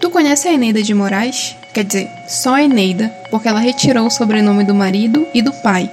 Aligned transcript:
Tu 0.00 0.10
conhece 0.10 0.48
a 0.48 0.52
Eneida 0.52 0.82
de 0.82 0.94
Moraes? 0.94 1.56
Quer 1.72 1.84
dizer, 1.84 2.10
só 2.26 2.58
Eneida, 2.58 3.08
porque 3.30 3.48
ela 3.48 3.60
retirou 3.60 4.06
o 4.06 4.10
sobrenome 4.10 4.64
do 4.64 4.74
marido 4.74 5.26
e 5.32 5.40
do 5.42 5.52
pai. 5.52 5.90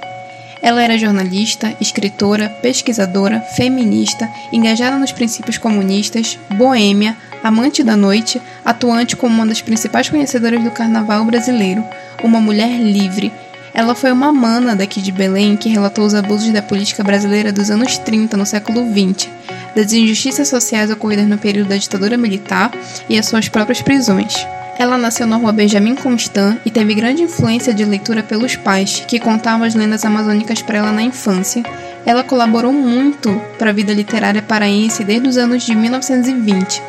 Ela 0.61 0.83
era 0.83 0.97
jornalista, 0.97 1.75
escritora, 1.79 2.49
pesquisadora, 2.61 3.39
feminista, 3.39 4.29
engajada 4.51 4.97
nos 4.97 5.11
princípios 5.11 5.57
comunistas, 5.57 6.37
boêmia, 6.55 7.15
amante 7.43 7.83
da 7.83 7.95
noite, 7.95 8.41
atuante 8.65 9.15
como 9.15 9.35
uma 9.35 9.45
das 9.45 9.61
principais 9.61 10.09
conhecedoras 10.09 10.61
do 10.63 10.71
carnaval 10.71 11.23
brasileiro, 11.23 11.83
uma 12.23 12.41
mulher 12.41 12.79
livre. 12.79 13.31
Ela 13.79 13.95
foi 13.95 14.11
uma 14.11 14.29
mana 14.29 14.75
daqui 14.75 15.01
de 15.01 15.09
Belém 15.09 15.55
que 15.55 15.69
relatou 15.69 16.05
os 16.05 16.13
abusos 16.13 16.51
da 16.51 16.61
política 16.61 17.01
brasileira 17.01 17.49
dos 17.49 17.71
anos 17.71 17.97
30 17.97 18.35
no 18.35 18.45
século 18.45 18.91
20, 18.91 19.31
das 19.73 19.93
injustiças 19.93 20.49
sociais 20.49 20.91
ocorridas 20.91 21.25
no 21.29 21.37
período 21.37 21.69
da 21.69 21.77
ditadura 21.77 22.17
militar 22.17 22.73
e 23.07 23.17
as 23.17 23.25
suas 23.25 23.47
próprias 23.47 23.81
prisões. 23.81 24.35
Ela 24.77 24.97
nasceu 24.97 25.25
na 25.25 25.37
rua 25.37 25.53
Benjamin 25.53 25.95
Constant 25.95 26.57
e 26.65 26.69
teve 26.69 26.93
grande 26.93 27.23
influência 27.23 27.73
de 27.73 27.85
leitura 27.85 28.21
pelos 28.21 28.57
pais, 28.57 29.05
que 29.07 29.17
contavam 29.17 29.65
as 29.65 29.75
lendas 29.75 30.03
amazônicas 30.03 30.61
para 30.61 30.79
ela 30.79 30.91
na 30.91 31.01
infância. 31.01 31.63
Ela 32.05 32.21
colaborou 32.21 32.73
muito 32.73 33.41
para 33.57 33.69
a 33.69 33.73
vida 33.73 33.93
literária 33.93 34.41
paraense 34.41 35.05
desde 35.05 35.29
os 35.29 35.37
anos 35.37 35.63
de 35.63 35.73
1920. 35.73 36.81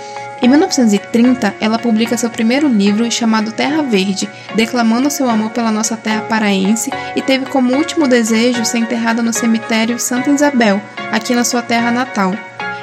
Em 0.43 0.49
1930, 0.49 1.55
ela 1.61 1.79
publica 1.79 2.17
seu 2.17 2.31
primeiro 2.31 2.67
livro 2.67 3.11
chamado 3.11 3.53
Terra 3.53 3.83
Verde, 3.83 4.29
declamando 4.55 5.11
seu 5.11 5.29
amor 5.29 5.51
pela 5.51 5.71
nossa 5.71 5.99
terra 5.99 6.23
paraense 6.23 6.91
e 7.15 7.21
teve 7.21 7.45
como 7.47 7.75
último 7.75 8.09
desejo 8.09 8.65
ser 8.65 8.79
enterrada 8.79 9.23
no 9.23 9.35
cemitério 9.35 9.99
Santa 9.99 10.31
Isabel, 10.31 10.81
aqui 11.13 11.35
na 11.35 11.45
sua 11.45 11.61
terra 11.61 11.91
natal. 11.91 12.35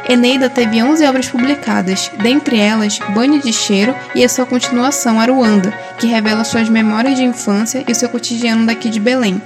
Eneida 0.08 0.50
teve 0.50 0.82
11 0.82 1.04
obras 1.06 1.28
publicadas, 1.28 2.12
dentre 2.22 2.60
elas 2.60 3.00
Banho 3.14 3.42
de 3.42 3.52
Cheiro 3.52 3.94
e 4.14 4.24
a 4.24 4.30
sua 4.30 4.46
continuação 4.46 5.20
Aruanda, 5.20 5.74
que 5.98 6.08
revela 6.08 6.44
suas 6.44 6.70
memórias 6.70 7.18
de 7.18 7.24
infância 7.24 7.84
e 7.88 7.96
seu 7.96 8.08
cotidiano 8.08 8.68
daqui 8.68 8.90
de 8.90 9.00
Belém. 9.00 9.42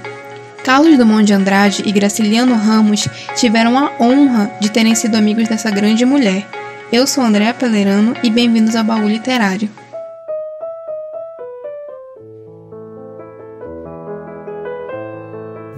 Carlos 0.62 0.96
Dumont 0.96 1.24
de 1.24 1.32
Andrade 1.32 1.82
e 1.84 1.90
Graciliano 1.90 2.54
Ramos 2.54 3.08
tiveram 3.34 3.76
a 3.76 3.90
honra 3.98 4.52
de 4.60 4.70
terem 4.70 4.94
sido 4.94 5.16
amigos 5.16 5.48
dessa 5.48 5.70
grande 5.70 6.04
mulher. 6.04 6.46
Eu 6.92 7.06
sou 7.06 7.24
Andréa 7.24 7.54
Pelerano 7.54 8.14
e 8.22 8.30
bem-vindos 8.30 8.76
ao 8.76 8.84
Baú 8.84 9.08
Literário. 9.08 9.70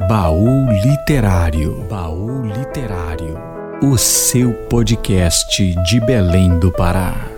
Baú 0.09 0.67
Literário. 0.83 1.87
Baú 1.89 2.43
Literário 2.43 3.55
o 3.83 3.99
seu 3.99 4.55
podcast 4.69 5.75
de 5.85 6.01
Belém 6.01 6.59
do 6.59 6.73
Pará. 6.73 7.34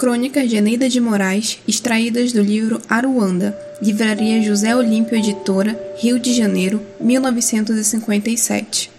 Crônicas 0.00 0.48
de 0.48 0.56
Eneida 0.56 0.88
de 0.88 0.98
Moraes, 0.98 1.58
extraídas 1.68 2.32
do 2.32 2.40
livro 2.40 2.80
Aruanda, 2.88 3.54
Livraria 3.82 4.42
José 4.42 4.74
Olímpio 4.74 5.14
Editora, 5.14 5.78
Rio 5.98 6.18
de 6.18 6.32
Janeiro, 6.32 6.80
1957. 6.98 8.90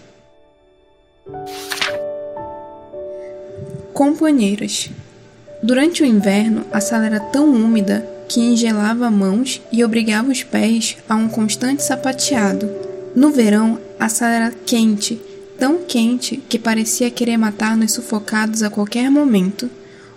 Companheiras. 3.92 4.90
Durante 5.60 6.04
o 6.04 6.06
inverno, 6.06 6.64
a 6.70 6.80
sala 6.80 7.06
era 7.06 7.18
tão 7.18 7.52
úmida 7.52 8.08
que 8.28 8.38
engelava 8.38 9.10
mãos 9.10 9.60
e 9.72 9.82
obrigava 9.82 10.30
os 10.30 10.44
pés 10.44 10.98
a 11.08 11.16
um 11.16 11.28
constante 11.28 11.82
sapateado. 11.82 12.70
No 13.16 13.32
verão, 13.32 13.76
a 13.98 14.08
sala 14.08 14.34
era 14.34 14.52
quente, 14.52 15.20
tão 15.58 15.78
quente 15.78 16.36
que 16.48 16.60
parecia 16.60 17.10
querer 17.10 17.38
matar-nos 17.38 17.90
sufocados 17.90 18.62
a 18.62 18.70
qualquer 18.70 19.10
momento. 19.10 19.68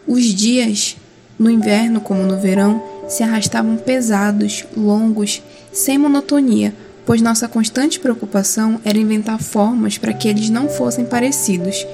Os 0.08 0.24
dias, 0.26 0.96
no 1.38 1.50
inverno 1.50 2.00
como 2.00 2.22
no 2.24 2.38
verão, 2.38 2.82
se 3.08 3.24
arrastavam 3.24 3.76
pesados, 3.76 4.64
longos, 4.78 5.42
sem 5.74 5.98
monotonia, 5.98 6.76
pois 7.08 7.24
nossa 7.24 7.48
constante 7.48 8.00
preocupação 8.00 8.80
era 8.86 9.00
inventar 9.00 9.42
formas 9.42 9.98
para 9.98 10.14
que 10.14 10.28
eles 10.28 10.50
não 10.50 10.70
fossem 10.70 11.06
parecidos. 11.06 11.86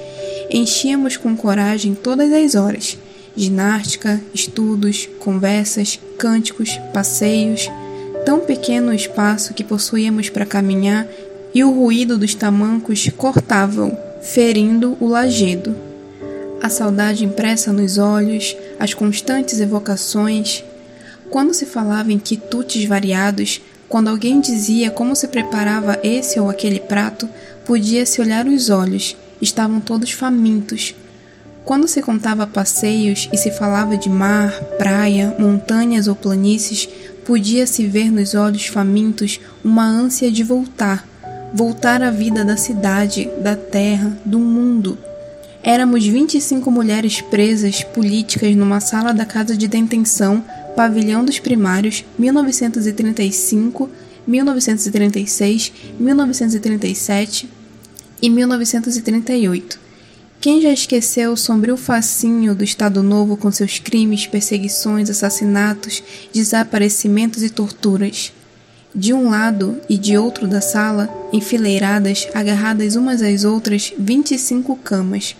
Enchíamos 0.50 1.16
com 1.16 1.34
coragem 1.34 1.94
todas 1.94 2.30
as 2.32 2.54
horas: 2.54 2.98
ginástica, 3.34 4.20
estudos, 4.34 5.08
conversas, 5.18 5.98
cânticos, 6.18 6.78
passeios. 6.92 7.70
Tão 8.26 8.40
pequeno 8.40 8.90
o 8.90 8.94
espaço 8.94 9.54
que 9.54 9.64
possuíamos 9.64 10.28
para 10.28 10.46
caminhar 10.46 11.08
e 11.54 11.64
o 11.64 11.70
ruído 11.70 12.18
dos 12.18 12.34
tamancos 12.34 13.08
cortavam, 13.16 13.98
ferindo 14.20 14.98
o 15.00 15.08
lajedo 15.08 15.91
a 16.62 16.68
saudade 16.68 17.24
impressa 17.24 17.72
nos 17.72 17.98
olhos, 17.98 18.56
as 18.78 18.94
constantes 18.94 19.58
evocações. 19.58 20.62
Quando 21.28 21.52
se 21.52 21.66
falava 21.66 22.12
em 22.12 22.20
quitutes 22.20 22.84
variados, 22.84 23.60
quando 23.88 24.06
alguém 24.06 24.40
dizia 24.40 24.88
como 24.88 25.16
se 25.16 25.26
preparava 25.26 25.98
esse 26.04 26.38
ou 26.38 26.48
aquele 26.48 26.78
prato, 26.78 27.28
podia-se 27.66 28.20
olhar 28.20 28.46
os 28.46 28.70
olhos, 28.70 29.16
estavam 29.40 29.80
todos 29.80 30.12
famintos. 30.12 30.94
Quando 31.64 31.88
se 31.88 32.00
contava 32.00 32.46
passeios 32.46 33.28
e 33.32 33.36
se 33.36 33.50
falava 33.50 33.96
de 33.96 34.08
mar, 34.08 34.52
praia, 34.78 35.34
montanhas 35.40 36.06
ou 36.06 36.14
planícies, 36.14 36.88
podia-se 37.26 37.88
ver 37.88 38.08
nos 38.08 38.36
olhos 38.36 38.66
famintos 38.66 39.40
uma 39.64 39.84
ânsia 39.84 40.30
de 40.30 40.44
voltar, 40.44 41.08
voltar 41.52 42.02
à 42.02 42.10
vida 42.10 42.44
da 42.44 42.56
cidade, 42.56 43.28
da 43.42 43.56
terra, 43.56 44.16
do 44.24 44.38
mundo. 44.38 44.96
Éramos 45.64 46.04
25 46.04 46.72
mulheres 46.72 47.20
presas 47.20 47.84
políticas 47.84 48.52
numa 48.56 48.80
sala 48.80 49.14
da 49.14 49.24
Casa 49.24 49.56
de 49.56 49.68
Detenção, 49.68 50.44
Pavilhão 50.74 51.24
dos 51.24 51.38
Primários, 51.38 52.04
1935, 52.18 53.88
1936, 54.26 55.72
1937 56.00 57.48
e 58.20 58.28
1938. 58.28 59.78
Quem 60.40 60.60
já 60.60 60.72
esqueceu 60.72 61.32
o 61.32 61.36
sombrio 61.36 61.76
fascínio 61.76 62.56
do 62.56 62.64
Estado 62.64 63.00
Novo 63.00 63.36
com 63.36 63.52
seus 63.52 63.78
crimes, 63.78 64.26
perseguições, 64.26 65.08
assassinatos, 65.08 66.02
desaparecimentos 66.34 67.40
e 67.40 67.48
torturas? 67.48 68.32
De 68.92 69.14
um 69.14 69.30
lado 69.30 69.80
e 69.88 69.96
de 69.96 70.18
outro 70.18 70.48
da 70.48 70.60
sala, 70.60 71.08
enfileiradas, 71.32 72.26
agarradas 72.34 72.96
umas 72.96 73.22
às 73.22 73.44
outras, 73.44 73.94
25 73.96 74.74
camas 74.78 75.36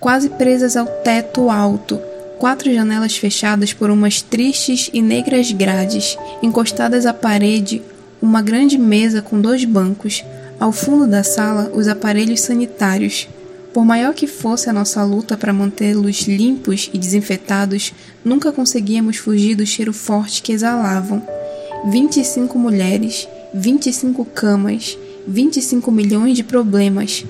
quase 0.00 0.30
presas 0.30 0.76
ao 0.76 0.86
teto 0.86 1.50
alto, 1.50 2.00
quatro 2.38 2.72
janelas 2.72 3.16
fechadas 3.18 3.74
por 3.74 3.90
umas 3.90 4.22
tristes 4.22 4.88
e 4.94 5.02
negras 5.02 5.52
grades, 5.52 6.16
encostadas 6.42 7.04
à 7.04 7.12
parede, 7.12 7.82
uma 8.20 8.40
grande 8.40 8.78
mesa 8.78 9.20
com 9.20 9.38
dois 9.38 9.64
bancos, 9.64 10.24
ao 10.58 10.72
fundo 10.72 11.06
da 11.06 11.22
sala 11.22 11.70
os 11.74 11.86
aparelhos 11.86 12.40
sanitários. 12.40 13.28
Por 13.74 13.84
maior 13.84 14.14
que 14.14 14.26
fosse 14.26 14.68
a 14.68 14.72
nossa 14.72 15.04
luta 15.04 15.36
para 15.36 15.52
mantê-los 15.52 16.22
limpos 16.22 16.90
e 16.92 16.98
desinfetados, 16.98 17.92
nunca 18.24 18.50
conseguíamos 18.50 19.18
fugir 19.18 19.54
do 19.54 19.64
cheiro 19.64 19.92
forte 19.92 20.42
que 20.42 20.52
exalavam. 20.52 21.22
25 21.90 22.58
mulheres, 22.58 23.28
25 23.54 24.24
camas, 24.24 24.98
25 25.26 25.92
milhões 25.92 26.36
de 26.36 26.42
problemas, 26.42 27.24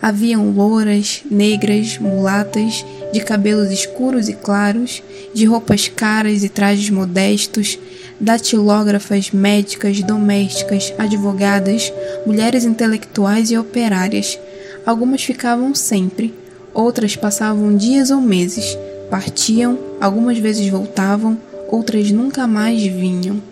Haviam 0.00 0.50
louras, 0.50 1.22
negras, 1.30 1.98
mulatas, 1.98 2.84
de 3.12 3.20
cabelos 3.20 3.70
escuros 3.70 4.28
e 4.28 4.34
claros, 4.34 5.02
de 5.34 5.44
roupas 5.44 5.88
caras 5.88 6.44
e 6.44 6.48
trajes 6.48 6.90
modestos, 6.90 7.78
datilógrafas, 8.20 9.30
médicas, 9.30 10.02
domésticas, 10.02 10.92
advogadas, 10.98 11.92
mulheres 12.26 12.64
intelectuais 12.64 13.50
e 13.50 13.58
operárias. 13.58 14.38
Algumas 14.84 15.22
ficavam 15.22 15.74
sempre, 15.74 16.34
outras 16.72 17.16
passavam 17.16 17.76
dias 17.76 18.10
ou 18.10 18.20
meses, 18.20 18.76
partiam, 19.10 19.78
algumas 20.00 20.38
vezes 20.38 20.68
voltavam, 20.68 21.38
outras 21.68 22.10
nunca 22.10 22.46
mais 22.46 22.82
vinham. 22.82 23.42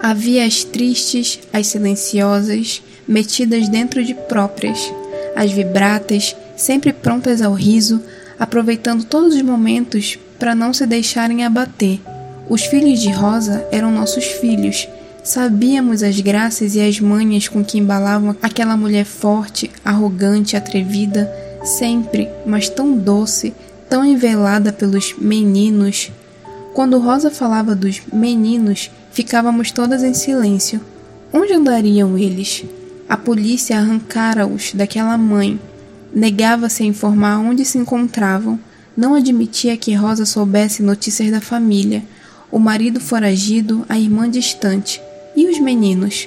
Havia 0.00 0.44
as 0.44 0.64
tristes, 0.64 1.38
as 1.52 1.66
silenciosas, 1.68 2.82
metidas 3.06 3.68
dentro 3.68 4.04
de 4.04 4.14
próprias, 4.14 4.92
as 5.34 5.52
vibratas, 5.52 6.36
sempre 6.56 6.92
prontas 6.92 7.42
ao 7.42 7.52
riso, 7.52 8.02
aproveitando 8.38 9.04
todos 9.04 9.34
os 9.34 9.42
momentos 9.42 10.18
para 10.38 10.54
não 10.54 10.72
se 10.72 10.86
deixarem 10.86 11.44
abater. 11.44 12.00
Os 12.48 12.64
filhos 12.64 13.00
de 13.00 13.10
Rosa 13.10 13.66
eram 13.70 13.92
nossos 13.92 14.24
filhos. 14.24 14.88
Sabíamos 15.22 16.02
as 16.02 16.20
graças 16.20 16.74
e 16.74 16.80
as 16.80 16.98
manhas 16.98 17.46
com 17.46 17.64
que 17.64 17.78
embalavam 17.78 18.36
aquela 18.42 18.76
mulher 18.76 19.04
forte, 19.04 19.70
arrogante, 19.84 20.56
atrevida, 20.56 21.32
sempre, 21.64 22.28
mas 22.44 22.68
tão 22.68 22.96
doce, 22.96 23.54
tão 23.88 24.04
envelada 24.04 24.72
pelos 24.72 25.14
meninos. 25.16 26.10
Quando 26.74 26.98
Rosa 26.98 27.30
falava 27.30 27.74
dos 27.74 28.02
meninos, 28.12 28.90
ficávamos 29.12 29.70
todas 29.70 30.02
em 30.02 30.14
silêncio. 30.14 30.80
Onde 31.32 31.52
andariam 31.52 32.18
eles? 32.18 32.64
A 33.12 33.16
polícia 33.18 33.76
arrancara-os 33.76 34.72
daquela 34.72 35.18
mãe. 35.18 35.60
Negava-se 36.14 36.82
a 36.82 36.86
informar 36.86 37.40
onde 37.40 37.62
se 37.62 37.76
encontravam. 37.76 38.58
Não 38.96 39.14
admitia 39.14 39.76
que 39.76 39.92
Rosa 39.92 40.24
soubesse 40.24 40.82
notícias 40.82 41.30
da 41.30 41.38
família. 41.38 42.02
O 42.50 42.58
marido 42.58 43.00
foragido, 43.00 43.84
a 43.86 43.98
irmã 43.98 44.30
distante. 44.30 44.98
E 45.36 45.46
os 45.46 45.60
meninos? 45.60 46.26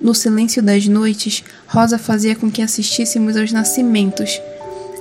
No 0.00 0.12
silêncio 0.12 0.60
das 0.60 0.88
noites, 0.88 1.44
Rosa 1.68 1.98
fazia 1.98 2.34
com 2.34 2.50
que 2.50 2.62
assistíssemos 2.62 3.36
aos 3.36 3.52
nascimentos, 3.52 4.40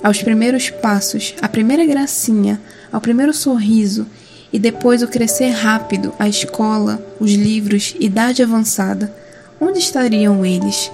aos 0.04 0.22
primeiros 0.22 0.70
passos, 0.70 1.34
à 1.42 1.50
primeira 1.50 1.84
gracinha, 1.84 2.62
ao 2.92 3.02
primeiro 3.02 3.34
sorriso, 3.34 4.06
e 4.54 4.60
depois 4.60 5.02
o 5.02 5.08
crescer 5.08 5.50
rápido, 5.50 6.14
a 6.20 6.30
escola, 6.30 7.04
os 7.20 7.32
livros, 7.32 7.96
idade 8.00 8.44
avançada. 8.44 9.12
Onde 9.60 9.80
estariam 9.80 10.46
eles? 10.46 10.92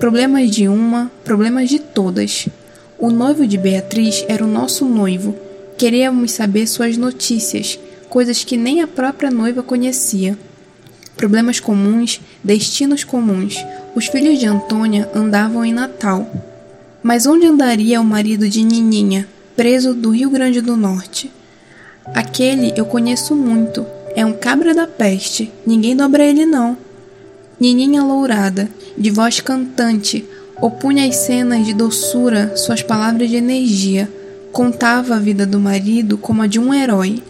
Problemas 0.00 0.50
de 0.50 0.66
uma, 0.66 1.12
problemas 1.22 1.68
de 1.68 1.78
todas. 1.78 2.48
O 2.98 3.10
noivo 3.10 3.46
de 3.46 3.58
Beatriz 3.58 4.24
era 4.28 4.42
o 4.42 4.48
nosso 4.48 4.86
noivo. 4.86 5.36
Queríamos 5.76 6.32
saber 6.32 6.66
suas 6.66 6.96
notícias, 6.96 7.78
coisas 8.08 8.42
que 8.42 8.56
nem 8.56 8.80
a 8.80 8.86
própria 8.86 9.30
noiva 9.30 9.62
conhecia. 9.62 10.38
Problemas 11.18 11.60
comuns, 11.60 12.18
destinos 12.42 13.04
comuns. 13.04 13.62
Os 13.94 14.06
filhos 14.06 14.38
de 14.38 14.46
Antônia 14.46 15.06
andavam 15.14 15.66
em 15.66 15.72
Natal. 15.74 16.26
Mas 17.02 17.26
onde 17.26 17.44
andaria 17.44 18.00
o 18.00 18.04
marido 18.04 18.48
de 18.48 18.64
Nininha, 18.64 19.28
preso 19.54 19.92
do 19.92 20.08
Rio 20.08 20.30
Grande 20.30 20.62
do 20.62 20.78
Norte? 20.78 21.30
Aquele 22.14 22.72
eu 22.74 22.86
conheço 22.86 23.36
muito. 23.36 23.84
É 24.16 24.24
um 24.24 24.32
cabra 24.32 24.72
da 24.72 24.86
peste. 24.86 25.52
Ninguém 25.66 25.94
dobra 25.94 26.24
ele 26.24 26.46
não. 26.46 26.78
Nininha 27.60 28.02
lourada, 28.02 28.70
de 28.96 29.10
voz 29.10 29.38
cantante, 29.40 30.24
opunha 30.62 31.06
às 31.06 31.16
cenas 31.16 31.66
de 31.66 31.74
doçura 31.74 32.56
suas 32.56 32.82
palavras 32.82 33.28
de 33.28 33.36
energia, 33.36 34.10
contava 34.50 35.16
a 35.16 35.18
vida 35.18 35.44
do 35.44 35.60
marido 35.60 36.16
como 36.16 36.40
a 36.40 36.46
de 36.46 36.58
um 36.58 36.72
herói. 36.72 37.22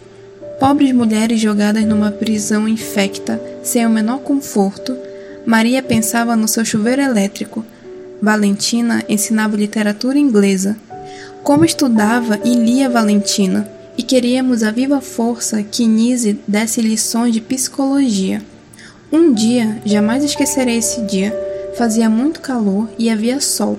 Pobres 0.57 0.93
mulheres 0.93 1.41
jogadas 1.41 1.83
numa 1.83 2.11
prisão 2.11 2.65
infecta, 2.65 3.41
sem 3.61 3.85
o 3.85 3.89
menor 3.89 4.19
conforto, 4.19 4.95
Maria 5.45 5.83
pensava 5.83 6.33
no 6.35 6.47
seu 6.47 6.63
chuveiro 6.63 7.01
elétrico. 7.01 7.65
Valentina 8.21 9.03
ensinava 9.09 9.57
literatura 9.57 10.17
inglesa. 10.17 10.77
Como 11.43 11.65
estudava 11.65 12.39
e 12.45 12.53
lia 12.53 12.87
Valentina, 12.89 13.69
e 13.97 14.03
queríamos 14.03 14.63
a 14.63 14.71
viva 14.71 15.01
força 15.01 15.61
que 15.61 15.85
Nise 15.85 16.39
desse 16.47 16.79
lições 16.79 17.33
de 17.33 17.41
psicologia. 17.41 18.41
Um 19.11 19.33
dia, 19.33 19.81
jamais 19.85 20.23
esquecerei 20.23 20.77
esse 20.77 21.01
dia, 21.01 21.37
fazia 21.77 22.09
muito 22.09 22.39
calor 22.39 22.87
e 22.97 23.09
havia 23.09 23.41
sol. 23.41 23.77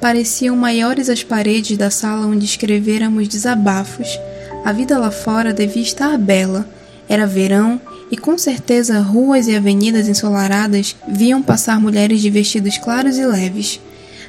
Pareciam 0.00 0.56
maiores 0.56 1.10
as 1.10 1.22
paredes 1.22 1.76
da 1.76 1.90
sala 1.90 2.26
onde 2.26 2.46
escrevêramos 2.46 3.28
desabafos. 3.28 4.18
A 4.64 4.72
vida 4.72 4.98
lá 4.98 5.10
fora 5.10 5.52
devia 5.52 5.82
estar 5.82 6.16
bela. 6.16 6.66
Era 7.06 7.26
verão 7.26 7.78
e 8.10 8.16
com 8.16 8.38
certeza 8.38 8.98
ruas 9.00 9.46
e 9.46 9.54
avenidas 9.54 10.08
ensolaradas 10.08 10.96
viam 11.06 11.42
passar 11.42 11.78
mulheres 11.78 12.22
de 12.22 12.30
vestidos 12.30 12.78
claros 12.78 13.18
e 13.18 13.26
leves. 13.26 13.78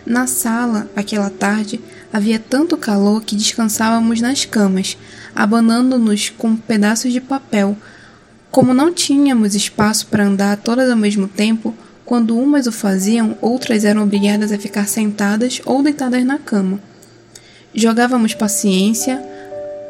Na 0.06 0.28
sala, 0.28 0.90
aquela 0.94 1.30
tarde, 1.30 1.80
havia 2.12 2.38
tanto 2.38 2.76
calor 2.76 3.24
que 3.24 3.38
descansávamos 3.38 4.20
nas 4.20 4.44
camas, 4.44 4.98
abanando-nos 5.34 6.30
com 6.32 6.54
pedaços 6.58 7.14
de 7.14 7.22
papel 7.22 7.78
como 8.54 8.72
não 8.72 8.94
tínhamos 8.94 9.56
espaço 9.56 10.06
para 10.06 10.26
andar 10.26 10.58
todas 10.58 10.88
ao 10.88 10.96
mesmo 10.96 11.28
tempo, 11.28 11.74
quando 12.06 12.38
umas 12.38 12.68
o 12.68 12.72
faziam, 12.72 13.36
outras 13.42 13.84
eram 13.84 14.04
obrigadas 14.04 14.52
a 14.52 14.60
ficar 14.60 14.88
sentadas 14.88 15.60
ou 15.66 15.82
deitadas 15.82 16.24
na 16.24 16.38
cama. 16.38 16.80
Jogávamos 17.74 18.36
paciência, 18.36 19.20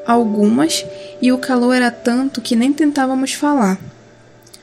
algumas, 0.07 0.85
e 1.21 1.29
o 1.29 1.39
calor 1.39 1.73
era 1.73 1.91
tanto 1.91 2.39
que 2.39 2.55
nem 2.55 2.71
tentávamos 2.71 3.33
falar. 3.33 3.77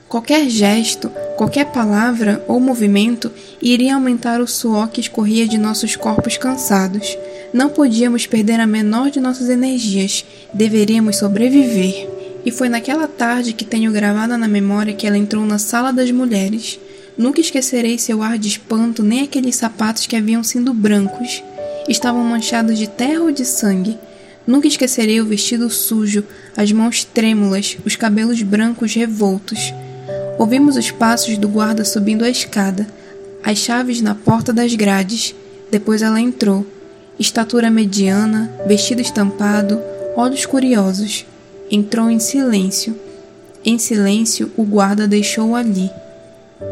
Qualquer 0.09 0.49
gesto, 0.49 1.11
qualquer 1.37 1.67
palavra 1.67 2.43
ou 2.49 2.59
movimento 2.59 3.31
iria 3.61 3.97
aumentar 3.97 4.41
o 4.41 4.47
suor 4.47 4.89
que 4.89 5.03
escorria 5.03 5.47
de 5.47 5.59
nossos 5.59 5.95
corpos 5.95 6.39
cansados. 6.39 7.19
Não 7.53 7.69
podíamos 7.69 8.27
perder 8.27 8.61
a 8.61 8.67
menor 8.67 9.11
de 9.11 9.21
nossas 9.21 9.51
energias, 9.51 10.25
deveríamos 10.55 11.17
sobreviver. 11.17 12.20
E 12.45 12.51
foi 12.51 12.69
naquela 12.69 13.07
tarde 13.07 13.53
que 13.53 13.65
tenho 13.65 13.93
gravada 13.93 14.39
na 14.39 14.49
memória 14.49 14.95
que 14.95 15.07
ela 15.07 15.19
entrou 15.19 15.45
na 15.45 15.59
sala 15.59 15.93
das 15.93 16.11
mulheres. 16.11 16.81
Nunca 17.17 17.41
esquecerei 17.41 17.99
seu 17.99 18.23
ar 18.23 18.39
de 18.39 18.49
espanto 18.49 19.03
nem 19.03 19.23
aqueles 19.23 19.57
sapatos 19.57 20.07
que 20.07 20.17
haviam 20.17 20.43
sido 20.43 20.73
brancos. 20.73 21.43
Estavam 21.89 22.25
manchados 22.25 22.79
de 22.79 22.89
terra 22.89 23.21
ou 23.21 23.31
de 23.31 23.45
sangue. 23.45 23.99
Nunca 24.47 24.67
esquecerei 24.67 25.21
o 25.21 25.27
vestido 25.27 25.69
sujo, 25.69 26.25
as 26.57 26.73
mãos 26.73 27.05
trêmulas, 27.05 27.77
os 27.85 27.95
cabelos 27.95 28.43
brancos 28.43 28.95
revoltos. 28.95 29.73
Ouvimos 30.39 30.77
os 30.77 30.91
passos 30.91 31.37
do 31.37 31.49
guarda 31.49 31.85
subindo 31.85 32.25
a 32.25 32.31
escada, 32.31 32.87
as 33.45 33.59
chaves 33.59 34.01
na 34.01 34.15
porta 34.15 34.53
das 34.53 34.75
grades. 34.75 35.35
Depois 35.71 36.01
ela 36.01 36.21
entrou. 36.21 36.67
Estatura 37.19 37.71
mediana, 37.71 38.51
vestido 38.67 39.03
estampado, 39.03 39.79
olhos 40.17 40.47
curiosos. 40.47 41.27
Entrou 41.71 42.11
em 42.11 42.19
silêncio. 42.19 42.99
Em 43.65 43.79
silêncio, 43.79 44.51
o 44.57 44.65
guarda 44.65 45.07
deixou 45.07 45.55
ali. 45.55 45.89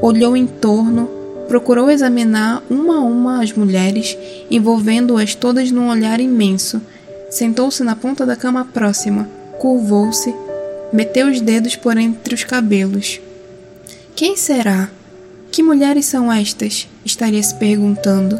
Olhou 0.02 0.36
em 0.36 0.46
torno, 0.46 1.08
procurou 1.46 1.88
examinar 1.88 2.62
uma 2.68 2.96
a 2.96 3.02
uma 3.02 3.42
as 3.42 3.52
mulheres, 3.52 4.18
envolvendo-as 4.50 5.36
todas 5.36 5.70
num 5.70 5.88
olhar 5.88 6.18
imenso. 6.18 6.82
Sentou-se 7.30 7.84
na 7.84 7.94
ponta 7.94 8.26
da 8.26 8.34
cama 8.34 8.64
próxima, 8.64 9.28
curvou-se, 9.60 10.34
meteu 10.92 11.28
os 11.28 11.40
dedos 11.40 11.76
por 11.76 11.96
entre 11.96 12.34
os 12.34 12.42
cabelos. 12.42 13.20
Quem 14.16 14.36
será? 14.36 14.90
Que 15.52 15.62
mulheres 15.62 16.06
são 16.06 16.32
estas? 16.32 16.88
estaria 17.04 17.42
se 17.42 17.54
perguntando. 17.54 18.38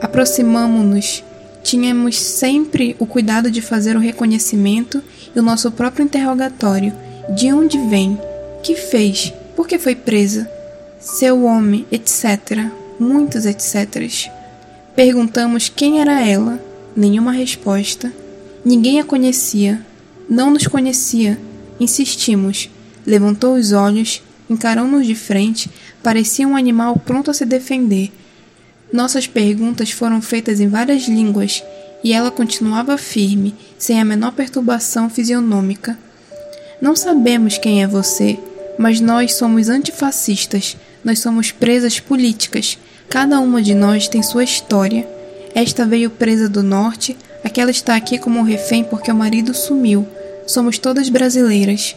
Aproximamo-nos 0.00 1.24
Tínhamos 1.64 2.20
sempre 2.20 2.94
o 2.98 3.06
cuidado 3.06 3.50
de 3.50 3.62
fazer 3.62 3.96
o 3.96 3.98
reconhecimento 3.98 5.02
e 5.34 5.38
o 5.38 5.42
nosso 5.42 5.70
próprio 5.70 6.04
interrogatório: 6.04 6.92
de 7.36 7.52
onde 7.52 7.78
vem, 7.88 8.18
que 8.62 8.74
fez, 8.74 9.32
por 9.56 9.66
que 9.66 9.78
foi 9.78 9.94
presa, 9.94 10.50
seu 11.00 11.44
homem, 11.44 11.86
etc. 11.90 12.70
Muitos 12.98 13.44
etc. 13.46 14.32
Perguntamos 14.94 15.68
quem 15.68 16.00
era 16.00 16.26
ela, 16.26 16.62
nenhuma 16.96 17.32
resposta. 17.32 18.12
Ninguém 18.64 19.00
a 19.00 19.04
conhecia, 19.04 19.84
não 20.28 20.50
nos 20.50 20.66
conhecia. 20.66 21.38
Insistimos. 21.78 22.70
Levantou 23.06 23.56
os 23.56 23.72
olhos, 23.72 24.22
encarou-nos 24.48 25.06
de 25.06 25.14
frente, 25.14 25.68
parecia 26.02 26.48
um 26.48 26.56
animal 26.56 26.96
pronto 27.04 27.30
a 27.30 27.34
se 27.34 27.44
defender 27.44 28.10
nossas 28.94 29.26
perguntas 29.26 29.90
foram 29.90 30.22
feitas 30.22 30.60
em 30.60 30.68
várias 30.68 31.08
línguas 31.08 31.64
e 32.04 32.12
ela 32.12 32.30
continuava 32.30 32.96
firme, 32.96 33.52
sem 33.84 34.00
a 34.00 34.04
menor 34.04 34.32
perturbação 34.32 35.10
fisionômica. 35.10 35.98
Não 36.80 36.96
sabemos 36.96 37.58
quem 37.58 37.82
é 37.82 37.86
você, 37.86 38.38
mas 38.78 38.98
nós 38.98 39.34
somos 39.34 39.68
antifascistas, 39.68 40.74
nós 41.04 41.18
somos 41.18 41.52
presas 41.52 42.00
políticas. 42.00 42.78
Cada 43.10 43.38
uma 43.40 43.60
de 43.60 43.74
nós 43.74 44.08
tem 44.08 44.22
sua 44.22 44.42
história. 44.42 45.06
Esta 45.54 45.84
veio 45.84 46.08
presa 46.08 46.48
do 46.48 46.62
norte, 46.62 47.14
aquela 47.44 47.70
está 47.70 47.94
aqui 47.94 48.16
como 48.16 48.42
refém 48.42 48.82
porque 48.82 49.12
o 49.12 49.14
marido 49.14 49.52
sumiu. 49.52 50.08
Somos 50.46 50.78
todas 50.78 51.10
brasileiras. 51.10 51.94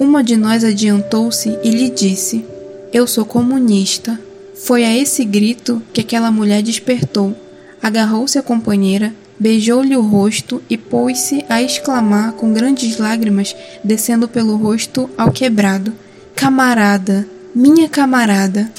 Uma 0.00 0.24
de 0.24 0.36
nós 0.36 0.64
adiantou-se 0.64 1.56
e 1.62 1.70
lhe 1.70 1.88
disse: 1.88 2.44
Eu 2.92 3.06
sou 3.06 3.24
comunista. 3.24 4.18
Foi 4.56 4.82
a 4.82 4.92
esse 4.92 5.24
grito 5.24 5.80
que 5.92 6.00
aquela 6.00 6.32
mulher 6.32 6.62
despertou, 6.62 7.32
agarrou-se 7.80 8.36
à 8.36 8.42
companheira, 8.42 9.14
beijou-lhe 9.38 9.96
o 9.96 10.02
rosto 10.02 10.62
e 10.68 10.76
pôs-se 10.76 11.44
a 11.48 11.62
exclamar 11.62 12.32
com 12.32 12.52
grandes 12.52 12.98
lágrimas 12.98 13.54
descendo 13.82 14.28
pelo 14.28 14.56
rosto 14.56 15.08
ao 15.16 15.30
quebrado: 15.30 15.92
Camarada, 16.34 17.26
minha 17.54 17.88
camarada! 17.88 18.70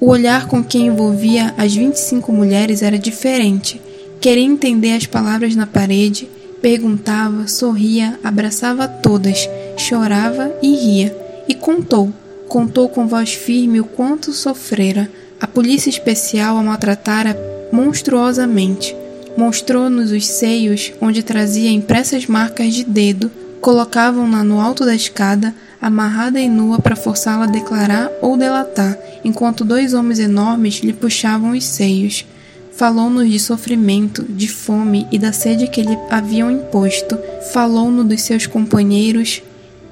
O 0.00 0.08
olhar 0.08 0.48
com 0.48 0.64
que 0.64 0.78
envolvia 0.78 1.54
as 1.56 1.72
vinte 1.74 1.94
e 1.94 2.00
cinco 2.00 2.32
mulheres 2.32 2.82
era 2.82 2.98
diferente. 2.98 3.80
Queria 4.20 4.44
entender 4.44 4.96
as 4.96 5.06
palavras 5.06 5.54
na 5.54 5.64
parede, 5.64 6.28
perguntava, 6.60 7.46
sorria, 7.46 8.18
abraçava 8.24 8.88
todas, 8.88 9.48
chorava 9.76 10.52
e 10.60 10.74
ria. 10.74 11.16
E 11.48 11.54
contou, 11.54 12.12
contou 12.48 12.88
com 12.88 13.06
voz 13.06 13.32
firme 13.32 13.80
o 13.80 13.84
quanto 13.84 14.32
sofrera, 14.32 15.08
a 15.40 15.46
polícia 15.46 15.90
especial 15.90 16.56
a 16.56 16.62
maltratara 16.62 17.36
monstruosamente. 17.72 18.96
Mostrou-nos 19.36 20.12
os 20.12 20.26
seios 20.26 20.92
onde 21.00 21.22
trazia 21.22 21.70
impressas 21.70 22.26
marcas 22.26 22.74
de 22.74 22.84
dedo, 22.84 23.30
colocavam-na 23.60 24.44
no 24.44 24.60
alto 24.60 24.84
da 24.84 24.94
escada, 24.94 25.54
amarrada 25.80 26.38
e 26.40 26.48
nua 26.48 26.78
para 26.78 26.96
forçá-la 26.96 27.44
a 27.44 27.48
declarar 27.48 28.10
ou 28.20 28.36
delatar, 28.36 28.98
enquanto 29.24 29.64
dois 29.64 29.94
homens 29.94 30.18
enormes 30.18 30.76
lhe 30.76 30.92
puxavam 30.92 31.52
os 31.52 31.64
seios. 31.64 32.26
Falou-nos 32.72 33.30
de 33.30 33.38
sofrimento, 33.38 34.24
de 34.24 34.48
fome 34.48 35.06
e 35.12 35.18
da 35.18 35.32
sede 35.32 35.66
que 35.66 35.82
lhe 35.82 35.98
haviam 36.10 36.50
imposto. 36.50 37.18
Falou-nos 37.52 38.06
dos 38.06 38.22
seus 38.22 38.46
companheiros 38.46 39.42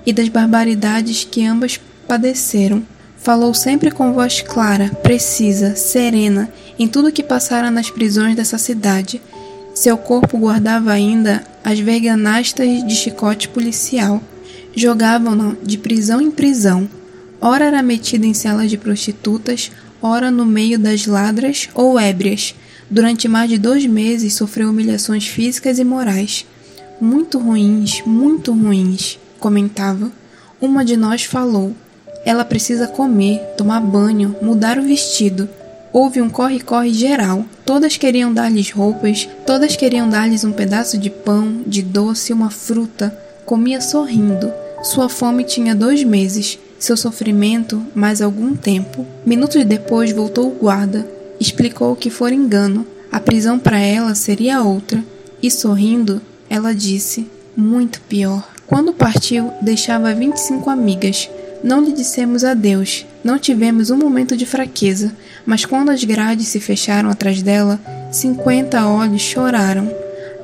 e 0.04 0.12
das 0.12 0.28
barbaridades 0.28 1.24
que 1.24 1.44
ambas 1.44 1.78
padeceram. 2.08 2.82
Falou 3.18 3.52
sempre 3.52 3.90
com 3.90 4.14
voz 4.14 4.40
clara, 4.40 4.90
precisa, 5.02 5.76
serena, 5.76 6.50
em 6.78 6.88
tudo 6.88 7.12
que 7.12 7.22
passara 7.22 7.70
nas 7.70 7.90
prisões 7.90 8.34
dessa 8.34 8.56
cidade. 8.56 9.20
Seu 9.74 9.96
corpo 9.96 10.36
guardava 10.36 10.92
ainda 10.92 11.44
as 11.64 11.78
verganastas 11.78 12.86
de 12.86 12.94
chicote 12.94 13.48
policial. 13.48 14.22
Jogavam-no 14.74 15.56
de 15.62 15.78
prisão 15.78 16.20
em 16.20 16.30
prisão. 16.30 16.88
Ora 17.40 17.66
era 17.66 17.82
metido 17.82 18.24
em 18.24 18.34
celas 18.34 18.70
de 18.70 18.76
prostitutas, 18.76 19.70
ora 20.02 20.30
no 20.30 20.44
meio 20.44 20.78
das 20.78 21.06
ladras 21.06 21.68
ou 21.74 21.98
ébrias. 21.98 22.54
Durante 22.90 23.28
mais 23.28 23.48
de 23.48 23.56
dois 23.56 23.86
meses 23.86 24.34
sofreu 24.34 24.70
humilhações 24.70 25.26
físicas 25.26 25.78
e 25.78 25.84
morais. 25.84 26.44
Muito 27.00 27.38
ruins, 27.38 28.02
muito 28.04 28.52
ruins, 28.52 29.18
comentava. 29.38 30.12
Uma 30.60 30.84
de 30.84 30.96
nós 30.96 31.24
falou. 31.24 31.74
Ela 32.24 32.44
precisa 32.44 32.86
comer, 32.86 33.38
tomar 33.56 33.80
banho, 33.80 34.36
mudar 34.42 34.78
o 34.78 34.82
vestido. 34.82 35.48
Houve 35.92 36.20
um 36.20 36.30
corre-corre 36.30 36.92
geral. 36.92 37.44
Todas 37.64 37.96
queriam 37.96 38.32
dar-lhes 38.32 38.70
roupas, 38.70 39.28
todas 39.46 39.76
queriam 39.76 40.08
dar-lhes 40.08 40.44
um 40.44 40.52
pedaço 40.52 40.96
de 40.96 41.10
pão, 41.10 41.62
de 41.66 41.82
doce, 41.82 42.32
uma 42.32 42.50
fruta. 42.50 43.16
Comia 43.44 43.80
sorrindo. 43.80 44.52
Sua 44.82 45.08
fome 45.08 45.44
tinha 45.44 45.74
dois 45.74 46.04
meses, 46.04 46.58
seu 46.78 46.96
sofrimento 46.96 47.84
mais 47.94 48.22
algum 48.22 48.54
tempo. 48.56 49.06
Minutos 49.26 49.64
depois 49.64 50.12
voltou 50.12 50.48
o 50.48 50.54
guarda, 50.58 51.06
explicou 51.38 51.94
que 51.94 52.08
fora 52.08 52.34
engano, 52.34 52.86
a 53.12 53.20
prisão 53.20 53.58
para 53.58 53.78
ela 53.78 54.14
seria 54.14 54.62
outra, 54.62 55.04
e 55.42 55.50
sorrindo, 55.50 56.22
ela 56.48 56.74
disse: 56.74 57.26
muito 57.56 58.00
pior. 58.02 58.48
Quando 58.66 58.92
partiu, 58.92 59.52
deixava 59.60 60.14
25 60.14 60.70
amigas. 60.70 61.28
Não 61.62 61.84
lhe 61.84 61.92
dissemos 61.92 62.42
adeus, 62.42 63.04
não 63.22 63.38
tivemos 63.38 63.90
um 63.90 63.96
momento 63.98 64.34
de 64.34 64.46
fraqueza, 64.46 65.14
mas 65.44 65.64
quando 65.64 65.90
as 65.90 66.04
grades 66.04 66.48
se 66.48 66.60
fecharam 66.60 67.10
atrás 67.10 67.42
dela, 67.42 67.80
50 68.10 68.86
olhos 68.86 69.22
choraram. 69.22 69.90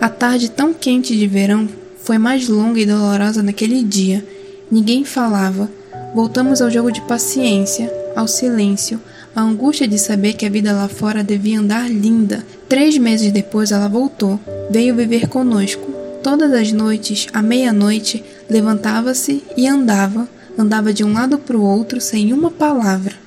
A 0.00 0.08
tarde 0.08 0.50
tão 0.50 0.74
quente 0.74 1.16
de 1.16 1.26
verão 1.26 1.68
foi 2.02 2.18
mais 2.18 2.48
longa 2.48 2.78
e 2.78 2.86
dolorosa 2.86 3.42
naquele 3.42 3.82
dia. 3.82 4.24
Ninguém 4.70 5.04
falava. 5.04 5.70
Voltamos 6.14 6.62
ao 6.62 6.70
jogo 6.70 6.90
de 6.90 7.00
paciência, 7.02 7.92
ao 8.14 8.28
silêncio, 8.28 9.00
a 9.34 9.42
angústia 9.42 9.86
de 9.86 9.98
saber 9.98 10.32
que 10.32 10.46
a 10.46 10.48
vida 10.48 10.72
lá 10.72 10.88
fora 10.88 11.22
devia 11.22 11.60
andar 11.60 11.90
linda. 11.90 12.44
Três 12.68 12.96
meses 12.96 13.30
depois 13.32 13.70
ela 13.70 13.88
voltou, 13.88 14.40
veio 14.70 14.94
viver 14.94 15.28
conosco. 15.28 15.92
Todas 16.22 16.52
as 16.52 16.72
noites, 16.72 17.26
à 17.32 17.42
meia-noite, 17.42 18.24
levantava-se 18.48 19.42
e 19.56 19.68
andava, 19.68 20.28
andava 20.58 20.92
de 20.92 21.04
um 21.04 21.12
lado 21.12 21.38
para 21.38 21.56
o 21.56 21.62
outro 21.62 22.00
sem 22.00 22.32
uma 22.32 22.50
palavra. 22.50 23.25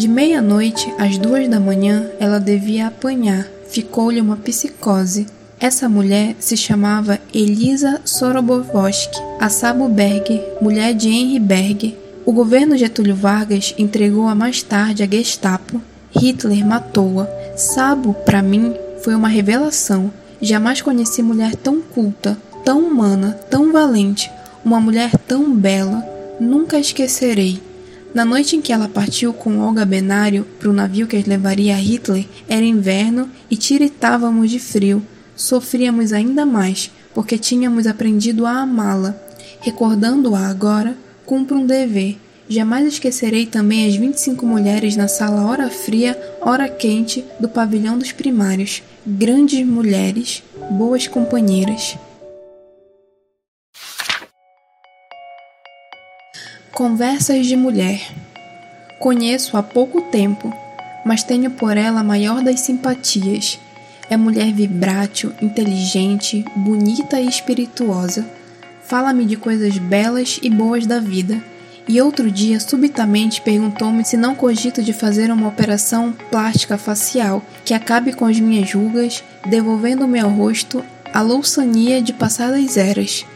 De 0.00 0.08
meia-noite 0.08 0.90
às 0.96 1.18
duas 1.18 1.46
da 1.46 1.60
manhã, 1.60 2.06
ela 2.18 2.40
devia 2.40 2.86
apanhar. 2.86 3.46
Ficou-lhe 3.68 4.18
uma 4.18 4.34
psicose. 4.34 5.26
Essa 5.60 5.90
mulher 5.90 6.36
se 6.38 6.56
chamava 6.56 7.18
Elisa 7.34 8.00
Sorobovoski, 8.02 9.20
a 9.38 9.50
Sabo 9.50 9.90
Berger, 9.90 10.42
mulher 10.58 10.94
de 10.94 11.10
Henry 11.10 11.38
Berger, 11.38 11.94
o 12.24 12.32
governo 12.32 12.78
Getúlio 12.78 13.14
Vargas 13.14 13.74
entregou-a 13.76 14.34
mais 14.34 14.62
tarde 14.62 15.02
à 15.02 15.06
Gestapo. 15.06 15.82
Hitler 16.18 16.66
matou-a. 16.66 17.28
Sabo, 17.54 18.14
para 18.14 18.40
mim, 18.40 18.74
foi 19.04 19.14
uma 19.14 19.28
revelação. 19.28 20.10
Jamais 20.40 20.80
conheci 20.80 21.20
mulher 21.22 21.54
tão 21.56 21.82
culta, 21.82 22.38
tão 22.64 22.78
humana, 22.86 23.38
tão 23.50 23.70
valente, 23.70 24.30
uma 24.64 24.80
mulher 24.80 25.10
tão 25.28 25.54
bela. 25.54 26.02
Nunca 26.40 26.78
esquecerei. 26.78 27.60
Na 28.12 28.24
noite 28.24 28.56
em 28.56 28.60
que 28.60 28.72
ela 28.72 28.88
partiu 28.88 29.32
com 29.32 29.60
Olga 29.60 29.84
Benário 29.84 30.44
para 30.58 30.68
o 30.68 30.72
navio 30.72 31.06
que 31.06 31.22
levaria 31.22 31.76
a 31.76 31.78
Hitler, 31.78 32.26
era 32.48 32.64
inverno 32.64 33.30
e 33.48 33.56
tiritávamos 33.56 34.50
de 34.50 34.58
frio. 34.58 35.00
Sofríamos 35.36 36.12
ainda 36.12 36.44
mais, 36.44 36.90
porque 37.14 37.38
tínhamos 37.38 37.86
aprendido 37.86 38.46
a 38.46 38.62
amá-la. 38.62 39.14
Recordando-a 39.60 40.48
agora, 40.48 40.96
cumpro 41.24 41.56
um 41.56 41.66
dever. 41.66 42.18
Jamais 42.48 42.84
esquecerei 42.84 43.46
também 43.46 43.86
as 43.86 43.94
25 43.94 44.44
mulheres 44.44 44.96
na 44.96 45.06
sala 45.06 45.46
hora 45.46 45.70
fria, 45.70 46.20
hora 46.40 46.68
quente 46.68 47.24
do 47.38 47.48
pavilhão 47.48 47.96
dos 47.96 48.10
primários. 48.10 48.82
Grandes 49.06 49.64
mulheres, 49.64 50.42
boas 50.68 51.06
companheiras. 51.06 51.96
Conversas 56.80 57.44
de 57.44 57.56
mulher. 57.56 58.00
Conheço 58.98 59.54
há 59.58 59.62
pouco 59.62 60.00
tempo, 60.00 60.50
mas 61.04 61.22
tenho 61.22 61.50
por 61.50 61.76
ela 61.76 62.00
a 62.00 62.02
maior 62.02 62.42
das 62.42 62.60
simpatias. 62.60 63.60
É 64.08 64.16
mulher 64.16 64.50
vibrátil, 64.50 65.30
inteligente, 65.42 66.42
bonita 66.56 67.20
e 67.20 67.28
espirituosa 67.28 68.26
Fala-me 68.82 69.26
de 69.26 69.36
coisas 69.36 69.76
belas 69.76 70.40
e 70.42 70.48
boas 70.48 70.86
da 70.86 70.98
vida. 70.98 71.44
E 71.86 72.00
outro 72.00 72.30
dia, 72.30 72.58
subitamente, 72.58 73.42
perguntou-me 73.42 74.02
se 74.02 74.16
não 74.16 74.34
cogito 74.34 74.82
de 74.82 74.94
fazer 74.94 75.30
uma 75.30 75.48
operação 75.48 76.14
plástica 76.30 76.78
facial 76.78 77.44
que 77.62 77.74
acabe 77.74 78.14
com 78.14 78.24
as 78.24 78.40
minhas 78.40 78.72
rugas, 78.72 79.22
devolvendo-me 79.44 80.18
ao 80.18 80.30
rosto 80.30 80.82
a 81.12 81.20
louçania 81.20 82.00
de 82.00 82.14
passadas 82.14 82.78
eras. 82.78 83.26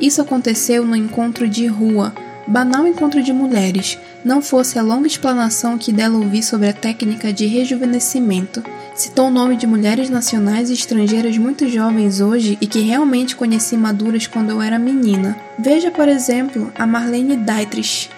Isso 0.00 0.22
aconteceu 0.22 0.86
no 0.86 0.96
encontro 0.96 1.46
de 1.46 1.66
rua, 1.66 2.23
banal 2.46 2.86
encontro 2.86 3.22
de 3.22 3.32
mulheres, 3.32 3.98
não 4.24 4.40
fosse 4.40 4.78
a 4.78 4.82
longa 4.82 5.06
explanação 5.06 5.78
que 5.78 5.92
dela 5.92 6.18
ouvi 6.18 6.42
sobre 6.42 6.68
a 6.68 6.72
técnica 6.72 7.32
de 7.32 7.46
rejuvenescimento. 7.46 8.62
Citou 8.94 9.28
o 9.28 9.30
nome 9.30 9.56
de 9.56 9.66
mulheres 9.66 10.08
nacionais 10.08 10.70
e 10.70 10.74
estrangeiras 10.74 11.36
muito 11.36 11.68
jovens 11.68 12.20
hoje 12.20 12.56
e 12.60 12.66
que 12.66 12.80
realmente 12.80 13.34
conheci 13.34 13.76
maduras 13.76 14.26
quando 14.26 14.50
eu 14.50 14.62
era 14.62 14.78
menina. 14.78 15.36
Veja, 15.58 15.90
por 15.90 16.08
exemplo, 16.08 16.72
a 16.74 16.86
Marlene 16.86 17.36
Dietrich. 17.36 18.10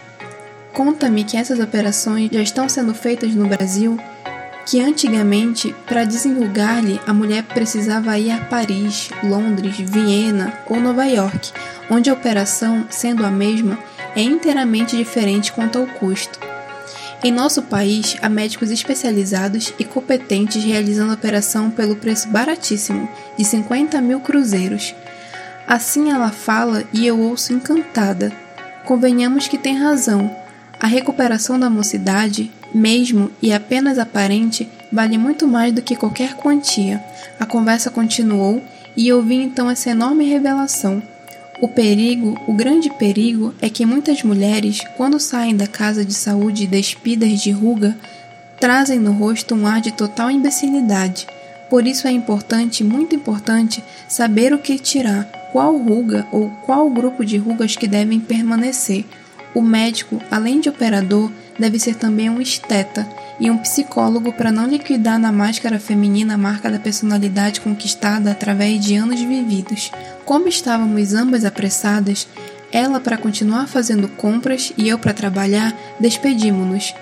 Conta-me 0.72 1.24
que 1.24 1.38
essas 1.38 1.58
operações 1.58 2.28
já 2.30 2.42
estão 2.42 2.68
sendo 2.68 2.92
feitas 2.92 3.34
no 3.34 3.48
Brasil, 3.48 3.98
que 4.66 4.80
antigamente, 4.80 5.74
para 5.86 6.04
desenrugar-lhe, 6.04 7.00
a 7.06 7.14
mulher 7.14 7.44
precisava 7.44 8.18
ir 8.18 8.32
a 8.32 8.38
Paris, 8.38 9.08
Londres, 9.22 9.76
Viena 9.78 10.52
ou 10.68 10.78
Nova 10.80 11.06
York, 11.06 11.52
onde 11.88 12.10
a 12.10 12.12
operação, 12.12 12.84
sendo 12.90 13.24
a 13.24 13.30
mesma, 13.30 13.78
é 14.16 14.22
inteiramente 14.22 14.96
diferente 14.96 15.52
quanto 15.52 15.78
ao 15.78 15.86
custo. 15.86 16.40
Em 17.22 17.30
nosso 17.30 17.62
país, 17.62 18.16
há 18.22 18.28
médicos 18.28 18.70
especializados 18.70 19.72
e 19.78 19.84
competentes 19.84 20.62
realizando 20.62 21.12
a 21.12 21.14
operação 21.14 21.70
pelo 21.70 21.96
preço 21.96 22.28
baratíssimo, 22.28 23.08
de 23.36 23.44
50 23.44 24.00
mil 24.00 24.20
cruzeiros. 24.20 24.94
Assim 25.66 26.10
ela 26.10 26.30
fala 26.30 26.84
e 26.92 27.06
eu 27.06 27.18
ouço 27.18 27.52
encantada. 27.52 28.32
Convenhamos 28.84 29.48
que 29.48 29.58
tem 29.58 29.76
razão. 29.76 30.34
A 30.78 30.86
recuperação 30.86 31.58
da 31.58 31.68
mocidade, 31.68 32.50
mesmo 32.74 33.30
e 33.42 33.52
apenas 33.52 33.98
aparente, 33.98 34.68
vale 34.92 35.18
muito 35.18 35.48
mais 35.48 35.72
do 35.72 35.82
que 35.82 35.96
qualquer 35.96 36.34
quantia. 36.34 37.02
A 37.40 37.46
conversa 37.46 37.90
continuou 37.90 38.62
e 38.96 39.08
eu 39.08 39.22
vi 39.22 39.36
então 39.36 39.68
essa 39.68 39.90
enorme 39.90 40.24
revelação. 40.28 41.02
O 41.58 41.66
perigo, 41.66 42.38
o 42.46 42.52
grande 42.52 42.90
perigo, 42.90 43.54
é 43.62 43.70
que 43.70 43.86
muitas 43.86 44.22
mulheres, 44.22 44.82
quando 44.94 45.18
saem 45.18 45.56
da 45.56 45.66
casa 45.66 46.04
de 46.04 46.12
saúde 46.12 46.66
despidas 46.66 47.40
de 47.40 47.50
ruga, 47.50 47.96
trazem 48.60 48.98
no 48.98 49.12
rosto 49.12 49.54
um 49.54 49.66
ar 49.66 49.80
de 49.80 49.90
total 49.90 50.30
imbecilidade. 50.30 51.26
Por 51.70 51.86
isso 51.86 52.06
é 52.06 52.12
importante, 52.12 52.84
muito 52.84 53.14
importante, 53.14 53.82
saber 54.06 54.52
o 54.52 54.58
que 54.58 54.78
tirar, 54.78 55.24
qual 55.50 55.76
ruga 55.78 56.26
ou 56.30 56.50
qual 56.66 56.90
grupo 56.90 57.24
de 57.24 57.38
rugas 57.38 57.74
que 57.74 57.88
devem 57.88 58.20
permanecer. 58.20 59.06
O 59.54 59.62
médico, 59.62 60.20
além 60.30 60.60
de 60.60 60.68
operador, 60.68 61.32
deve 61.58 61.78
ser 61.78 61.94
também 61.94 62.28
um 62.28 62.40
esteta 62.40 63.08
e 63.38 63.50
um 63.50 63.58
psicólogo 63.58 64.32
para 64.32 64.50
não 64.50 64.66
liquidar 64.66 65.18
na 65.18 65.30
máscara 65.30 65.78
feminina 65.78 66.34
a 66.34 66.38
marca 66.38 66.70
da 66.70 66.78
personalidade 66.78 67.60
conquistada 67.60 68.30
através 68.30 68.84
de 68.84 68.96
anos 68.96 69.20
vividos. 69.20 69.90
Como 70.24 70.48
estávamos 70.48 71.12
ambas 71.14 71.44
apressadas, 71.44 72.26
ela 72.72 73.00
para 73.00 73.18
continuar 73.18 73.66
fazendo 73.66 74.08
compras 74.08 74.72
e 74.76 74.88
eu 74.88 74.98
para 74.98 75.14
trabalhar, 75.14 75.74
despedimos-nos. 76.00 76.94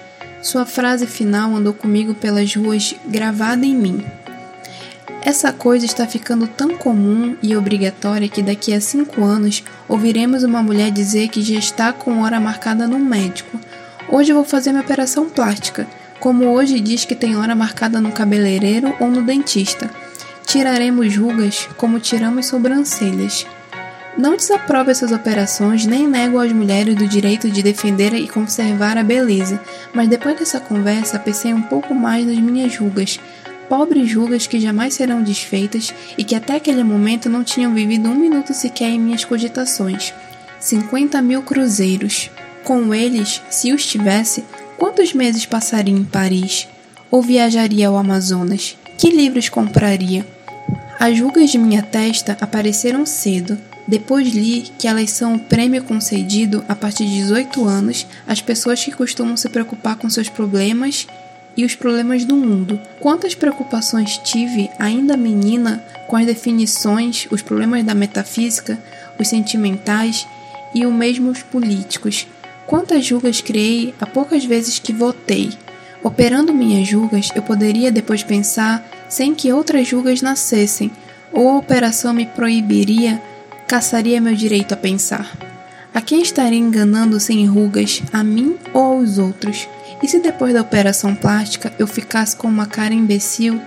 Sua 0.43 0.67
frase 0.67 1.07
final 1.07 1.55
andou 1.55 1.73
comigo 1.73 2.15
pelas 2.15 2.55
ruas 2.55 2.95
gravada 3.07 3.65
em 3.65 3.75
mim. 3.75 4.05
Essa 5.23 5.51
coisa 5.55 5.87
está 5.87 6.07
ficando 6.07 6.47
tão 6.47 6.77
comum 6.77 7.35
e 7.43 7.57
obrigatória 7.57 8.29
que 8.29 8.43
daqui 8.43 8.75
a 8.75 8.81
cinco 8.81 9.25
anos 9.25 9.65
ouviremos 9.89 10.43
uma 10.43 10.63
mulher 10.63 10.91
dizer 10.91 11.29
que 11.29 11.41
já 11.41 11.59
está 11.59 11.95
com 11.95 12.21
hora 12.21 12.39
marcada 12.39 12.87
no 12.87 12.99
médico. 12.99 13.59
Hoje 14.07 14.35
vou 14.35 14.45
fazer 14.45 14.71
minha 14.71 14.85
operação 14.85 15.31
plástica, 15.31 15.87
como 16.21 16.47
hoje 16.53 16.81
diz 16.81 17.05
que 17.05 17.15
tem 17.15 17.37
hora 17.37 17.55
marcada 17.55 18.01
no 18.01 18.13
cabeleireiro 18.13 18.95
ou 19.01 19.11
no 19.11 19.23
dentista. 19.23 19.91
Tiraremos 20.47 21.17
rugas 21.17 21.69
como 21.77 22.01
tiramos 22.01 22.47
sobrancelhas. 22.47 23.47
Não 24.17 24.37
desaprovo 24.37 24.91
essas 24.91 25.11
operações 25.11 25.87
nem 25.87 26.07
nego 26.07 26.39
às 26.39 26.53
mulheres 26.53 26.95
do 26.95 27.09
direito 27.09 27.51
de 27.51 27.63
defender 27.63 28.15
e 28.15 28.29
conservar 28.29 28.97
a 28.97 29.03
beleza, 29.03 29.61
mas 29.93 30.09
depois 30.09 30.39
dessa 30.39 30.61
conversa 30.61 31.19
pensei 31.19 31.53
um 31.53 31.63
pouco 31.63 31.93
mais 31.95 32.25
nas 32.25 32.39
minhas 32.39 32.77
rugas, 32.77 33.19
pobres 33.69 34.15
rugas 34.15 34.47
que 34.47 34.61
jamais 34.61 34.95
serão 34.95 35.21
desfeitas 35.21 35.93
e 36.17 36.23
que 36.23 36.37
até 36.37 36.55
aquele 36.57 36.85
momento 36.85 37.29
não 37.29 37.43
tinham 37.43 37.75
vivido 37.75 38.09
um 38.09 38.15
minuto 38.15 38.55
sequer 38.55 38.91
em 38.91 39.01
minhas 39.01 39.25
cogitações. 39.25 40.15
50 40.61 41.21
mil 41.21 41.43
cruzeiros. 41.43 42.31
Com 42.63 42.95
eles, 42.95 43.43
se 43.51 43.73
os 43.73 43.85
tivesse, 43.85 44.45
quantos 44.79 45.13
meses 45.13 45.47
passaria 45.47 45.95
em 45.95 46.05
Paris? 46.05 46.69
Ou 47.11 47.23
viajaria 47.23 47.89
ao 47.89 47.97
Amazonas? 47.97 48.77
Que 48.99 49.11
livros 49.11 49.49
compraria? 49.49 50.27
As 50.99 51.19
rugas 51.21 51.51
de 51.51 51.59
minha 51.59 51.83
testa 51.83 52.37
apareceram 52.41 53.05
cedo, 53.05 53.59
depois 53.87 54.29
li 54.29 54.63
que 54.79 54.89
elas 54.89 55.11
são 55.11 55.35
o 55.35 55.39
prêmio 55.39 55.83
concedido 55.85 56.65
a 56.69 56.75
partir 56.75 57.05
de 57.05 57.17
18 57.17 57.65
anos 57.67 58.07
às 58.27 58.41
pessoas 58.41 58.83
que 58.83 58.93
costumam 58.93 59.37
se 59.37 59.49
preocupar 59.49 59.97
com 59.97 60.09
seus 60.09 60.29
problemas 60.29 61.07
e 61.57 61.65
os 61.65 61.75
problemas 61.75 62.25
do 62.25 62.35
mundo. 62.35 62.81
Quantas 63.01 63.35
preocupações 63.35 64.19
tive, 64.19 64.71
ainda 64.79 65.17
menina, 65.17 65.85
com 66.09 66.17
as 66.17 66.27
definições, 66.27 67.27
os 67.31 67.43
problemas 67.43 67.85
da 67.85 67.95
metafísica, 67.95 68.79
os 69.19 69.29
sentimentais 69.29 70.27
e 70.75 70.85
o 70.87 70.93
mesmo 70.93 71.31
os 71.31 71.43
políticos. 71.43 72.27
Quantas 72.67 73.05
julgas 73.05 73.41
criei 73.41 73.95
a 74.01 74.07
poucas 74.07 74.45
vezes 74.45 74.79
que 74.79 74.93
votei. 74.93 75.51
Operando 76.03 76.53
minhas 76.53 76.87
julgas, 76.87 77.29
eu 77.35 77.43
poderia 77.43 77.91
depois 77.91 78.23
pensar 78.23 78.87
sem 79.09 79.35
que 79.35 79.53
outras 79.53 79.87
julgas 79.87 80.23
nascessem, 80.23 80.91
ou 81.33 81.49
a 81.49 81.57
operação 81.57 82.13
me 82.13 82.27
proibiria 82.27 83.21
caçaria 83.67 84.21
meu 84.21 84.35
direito 84.35 84.73
a 84.73 84.77
pensar. 84.77 85.37
A 85.93 86.01
quem 86.01 86.23
estaria 86.23 86.59
enganando 86.59 87.19
sem 87.21 87.47
rugas, 87.47 88.03
a 88.13 88.23
mim 88.23 88.57
ou 88.73 88.99
aos 88.99 89.19
outros? 89.19 89.69
E 90.03 90.09
se 90.09 90.19
depois 90.19 90.53
da 90.53 90.61
operação 90.61 91.15
plástica 91.15 91.73
eu 91.79 91.87
ficasse 91.87 92.37
com 92.37 92.49
uma 92.49 92.67
cara 92.67 92.93
imbecil, 92.93 93.61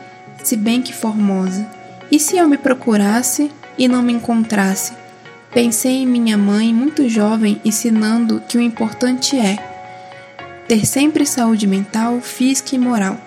se 0.44 0.56
bem 0.56 0.82
que 0.82 0.94
formosa? 0.94 1.66
E 2.12 2.20
se 2.20 2.38
eu 2.38 2.48
me 2.48 2.58
procurasse 2.58 3.51
e 3.77 3.88
não 3.88 4.01
me 4.01 4.13
encontrasse? 4.13 4.94
Pensei 5.57 6.03
em 6.03 6.05
minha 6.05 6.37
mãe, 6.37 6.71
muito 6.71 7.09
jovem, 7.09 7.59
ensinando 7.65 8.43
que 8.47 8.59
o 8.59 8.61
importante 8.61 9.35
é 9.35 9.57
ter 10.67 10.85
sempre 10.85 11.25
saúde 11.25 11.65
mental, 11.65 12.21
física 12.21 12.75
e 12.75 12.77
moral. 12.77 13.17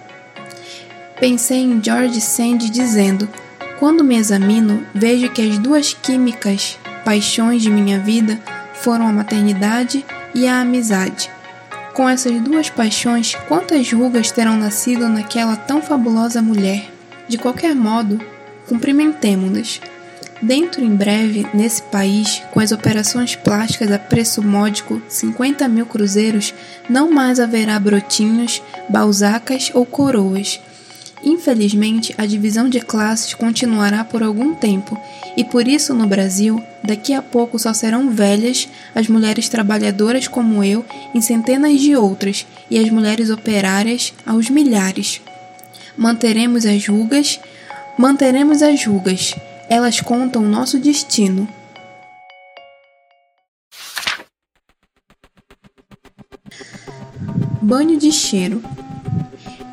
Pensei 1.18 1.58
em 1.58 1.82
George 1.82 2.20
Sand 2.20 2.58
dizendo: 2.70 3.28
quando 3.80 4.04
me 4.04 4.16
examino, 4.16 4.86
vejo 4.94 5.28
que 5.32 5.42
as 5.42 5.58
duas 5.58 5.92
químicas 5.92 6.78
paixões 7.04 7.62
de 7.62 7.68
minha 7.68 7.98
vida 7.98 8.40
foram 8.74 9.08
a 9.08 9.12
maternidade 9.12 10.06
e 10.32 10.46
a 10.46 10.60
amizade. 10.60 11.28
Com 11.94 12.08
essas 12.08 12.40
duas 12.42 12.70
paixões, 12.70 13.34
quantas 13.48 13.92
rugas 13.92 14.30
terão 14.30 14.56
nascido 14.56 15.08
naquela 15.08 15.56
tão 15.56 15.82
fabulosa 15.82 16.40
mulher? 16.40 16.92
De 17.26 17.36
qualquer 17.36 17.74
modo, 17.74 18.20
cumprimentemo-nos. 18.68 19.80
Dentro 20.42 20.82
em 20.82 20.94
breve, 20.94 21.46
nesse 21.52 21.82
país, 21.82 22.42
com 22.50 22.60
as 22.60 22.72
operações 22.72 23.36
plásticas 23.36 23.92
a 23.92 23.98
preço 23.98 24.42
módico, 24.42 25.02
50 25.08 25.68
mil 25.68 25.84
cruzeiros, 25.84 26.54
não 26.88 27.10
mais 27.10 27.38
haverá 27.38 27.78
brotinhos, 27.78 28.62
balzacas 28.88 29.70
ou 29.74 29.84
coroas 29.84 30.60
Infelizmente, 31.22 32.14
a 32.16 32.24
divisão 32.24 32.68
de 32.68 32.80
classes 32.80 33.34
continuará 33.34 34.02
por 34.04 34.22
algum 34.22 34.54
tempo, 34.54 34.98
e 35.36 35.44
por 35.44 35.68
isso 35.68 35.92
no 35.92 36.06
Brasil, 36.06 36.62
daqui 36.82 37.12
a 37.12 37.20
pouco 37.20 37.58
só 37.58 37.74
serão 37.74 38.10
velhas 38.10 38.68
as 38.94 39.06
mulheres 39.06 39.48
trabalhadoras 39.48 40.26
como 40.26 40.64
eu 40.64 40.84
em 41.14 41.20
centenas 41.20 41.78
de 41.80 41.94
outras, 41.94 42.46
e 42.70 42.78
as 42.78 42.88
mulheres 42.88 43.28
operárias 43.28 44.14
aos 44.24 44.48
milhares. 44.48 45.20
Manteremos 45.96 46.64
as 46.64 46.86
rugas, 46.86 47.38
manteremos 47.98 48.62
as 48.62 48.82
rugas, 48.86 49.34
elas 49.70 50.00
contam 50.00 50.42
nosso 50.42 50.80
destino. 50.80 51.48
Banho 57.62 57.96
de 57.96 58.10
cheiro. 58.10 58.60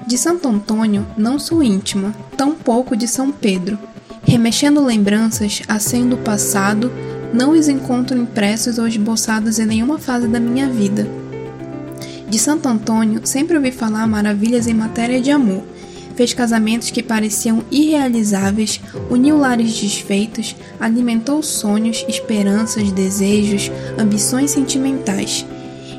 De 0.06 0.16
Santo 0.16 0.48
Antônio 0.48 1.04
não 1.18 1.40
sou 1.40 1.64
íntima, 1.64 2.14
tampouco 2.38 2.96
de 2.96 3.08
São 3.08 3.32
Pedro. 3.32 3.80
Remexendo 4.24 4.86
lembranças, 4.86 5.64
acendo 5.68 6.16
o 6.16 6.20
passado, 6.20 6.92
não 7.34 7.52
os 7.52 7.68
encontro 7.68 8.16
impressos 8.16 8.78
ou 8.78 8.88
esboçados 8.88 9.58
em 9.58 9.66
nenhuma 9.66 9.98
fase 9.98 10.28
da 10.28 10.40
minha 10.40 10.70
vida. 10.70 11.08
De 12.30 12.38
Santo 12.38 12.70
Antônio 12.70 13.22
sempre 13.26 13.58
ouvi 13.58 13.72
falar 13.72 14.06
maravilhas 14.06 14.68
em 14.68 14.76
matéria 14.76 15.20
de 15.20 15.32
amor. 15.32 15.64
Fez 16.18 16.34
casamentos 16.34 16.92
que 16.92 17.02
pareciam 17.02 17.64
irrealizáveis, 17.72 18.82
uniu 19.10 19.38
lares 19.38 19.80
desfeitos, 19.80 20.56
alimentou 20.80 21.42
sonhos, 21.42 22.04
esperanças, 22.10 22.92
desejos, 22.92 23.72
ambições 23.98 24.52
sentimentais 24.52 25.46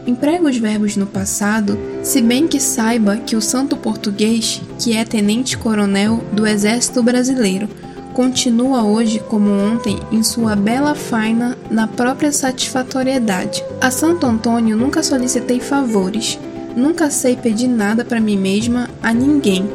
emprega 0.08 0.48
os 0.48 0.56
verbos 0.56 0.96
no 0.96 1.06
passado, 1.06 1.78
se 2.02 2.22
bem 2.22 2.48
que 2.48 2.58
saiba 2.58 3.18
que 3.18 3.36
o 3.36 3.42
santo 3.42 3.76
português, 3.76 4.62
que 4.78 4.96
é 4.96 5.04
tenente-coronel 5.04 6.24
do 6.32 6.46
Exército 6.46 7.02
Brasileiro, 7.02 7.68
continua 8.14 8.82
hoje 8.82 9.20
como 9.28 9.50
ontem 9.50 9.98
em 10.10 10.22
sua 10.22 10.56
bela 10.56 10.94
faina 10.94 11.56
na 11.70 11.86
própria 11.86 12.32
satisfatoriedade. 12.32 13.62
A 13.80 13.90
Santo 13.90 14.26
Antônio 14.26 14.76
nunca 14.76 15.02
solicitei 15.02 15.60
favores, 15.60 16.38
nunca 16.74 17.10
sei 17.10 17.36
pedir 17.36 17.68
nada 17.68 18.02
para 18.04 18.18
mim 18.18 18.38
mesma 18.38 18.88
a 19.02 19.12
ninguém, 19.12 19.68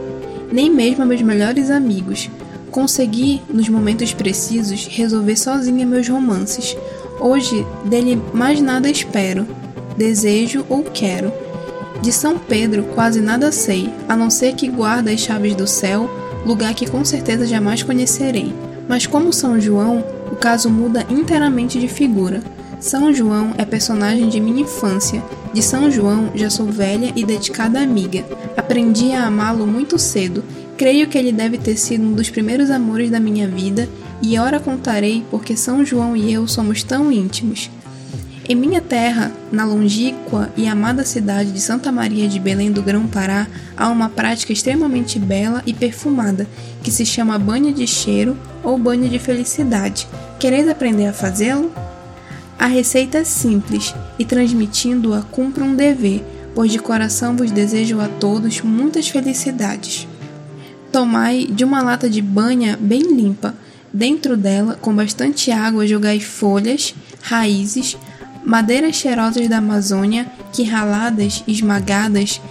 nem 0.53 0.69
mesmo 0.69 1.01
a 1.01 1.05
meus 1.05 1.21
melhores 1.23 1.71
amigos. 1.71 2.29
Consegui, 2.69 3.41
nos 3.49 3.67
momentos 3.67 4.13
precisos, 4.13 4.85
resolver 4.85 5.35
sozinha 5.35 5.85
meus 5.85 6.07
romances. 6.07 6.77
Hoje, 7.19 7.65
dele 7.85 8.21
mais 8.33 8.61
nada 8.61 8.89
espero 8.89 9.47
desejo 9.97 10.65
ou 10.69 10.83
quero. 10.83 11.31
De 12.01 12.11
São 12.11 12.37
Pedro 12.37 12.83
quase 12.95 13.21
nada 13.21 13.51
sei, 13.51 13.89
a 14.07 14.15
não 14.15 14.29
ser 14.29 14.53
que 14.53 14.67
guarda 14.67 15.11
as 15.11 15.21
chaves 15.21 15.55
do 15.55 15.65
céu, 15.65 16.09
lugar 16.45 16.73
que 16.73 16.89
com 16.89 17.03
certeza 17.03 17.47
jamais 17.47 17.81
conhecerei. 17.81 18.53
Mas 18.87 19.07
como 19.07 19.31
São 19.31 19.59
João, 19.59 20.03
o 20.31 20.35
caso 20.35 20.69
muda 20.69 21.05
inteiramente 21.09 21.79
de 21.79 21.87
figura. 21.87 22.41
São 22.83 23.13
João 23.13 23.53
é 23.57 23.63
personagem 23.63 24.27
de 24.27 24.41
minha 24.41 24.63
infância. 24.63 25.23
De 25.53 25.63
São 25.63 25.89
João 25.89 26.31
já 26.35 26.49
sou 26.49 26.65
velha 26.65 27.13
e 27.15 27.23
dedicada 27.23 27.79
amiga. 27.79 28.25
Aprendi 28.57 29.13
a 29.13 29.25
amá-lo 29.25 29.65
muito 29.65 29.97
cedo. 29.97 30.43
Creio 30.75 31.07
que 31.07 31.17
ele 31.17 31.31
deve 31.31 31.57
ter 31.57 31.77
sido 31.77 32.03
um 32.03 32.11
dos 32.11 32.29
primeiros 32.29 32.69
amores 32.69 33.09
da 33.09 33.21
minha 33.21 33.47
vida, 33.47 33.87
e 34.21 34.37
ora 34.37 34.59
contarei 34.59 35.23
porque 35.31 35.55
São 35.55 35.85
João 35.85 36.13
e 36.13 36.33
eu 36.33 36.45
somos 36.45 36.83
tão 36.83 37.09
íntimos. 37.09 37.71
Em 38.49 38.53
minha 38.53 38.81
terra, 38.81 39.31
na 39.49 39.63
longínqua 39.63 40.51
e 40.57 40.67
amada 40.67 41.05
cidade 41.05 41.53
de 41.53 41.61
Santa 41.61 41.89
Maria 41.89 42.27
de 42.27 42.37
Belém 42.37 42.69
do 42.69 42.83
Grão-Pará, 42.83 43.47
há 43.77 43.87
uma 43.87 44.09
prática 44.09 44.51
extremamente 44.51 45.17
bela 45.17 45.63
e 45.65 45.73
perfumada 45.73 46.45
que 46.83 46.91
se 46.91 47.05
chama 47.05 47.39
banho 47.39 47.73
de 47.73 47.87
cheiro 47.87 48.37
ou 48.61 48.77
banho 48.77 49.07
de 49.07 49.19
felicidade. 49.19 50.05
Quereis 50.37 50.67
aprender 50.67 51.07
a 51.07 51.13
fazê-lo? 51.13 51.71
A 52.57 52.67
receita 52.67 53.19
é 53.19 53.23
simples 53.23 53.93
e 54.17 54.25
transmitindo-a 54.25 55.21
cumpre 55.21 55.63
um 55.63 55.75
dever, 55.75 56.23
pois 56.55 56.71
de 56.71 56.79
coração 56.79 57.35
vos 57.35 57.51
desejo 57.51 57.99
a 57.99 58.07
todos 58.07 58.61
muitas 58.61 59.09
felicidades. 59.09 60.07
Tomai 60.91 61.45
de 61.45 61.63
uma 61.63 61.81
lata 61.81 62.09
de 62.09 62.21
banha 62.21 62.77
bem 62.79 63.15
limpa. 63.15 63.55
Dentro 63.91 64.37
dela, 64.37 64.77
com 64.79 64.95
bastante 64.95 65.51
água, 65.51 65.85
jogai 65.87 66.19
folhas, 66.19 66.95
raízes, 67.21 67.97
madeiras 68.43 68.95
cheirosas 68.95 69.47
da 69.47 69.57
Amazônia 69.57 70.27
que, 70.51 70.63
raladas, 70.63 71.43
esmagadas, 71.47 72.41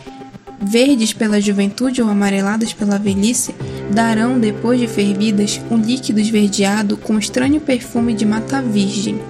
verdes 0.61 1.12
pela 1.12 1.41
juventude 1.41 2.01
ou 2.01 2.09
amareladas 2.09 2.73
pela 2.73 2.99
velhice, 2.99 3.55
darão, 3.91 4.38
depois 4.38 4.79
de 4.79 4.87
fervidas, 4.87 5.61
um 5.71 5.77
líquido 5.77 6.21
esverdeado 6.21 6.97
com 6.97 7.19
estranho 7.19 7.61
perfume 7.61 8.15
de 8.15 8.25
mata 8.25 8.62
virgem. 8.62 9.21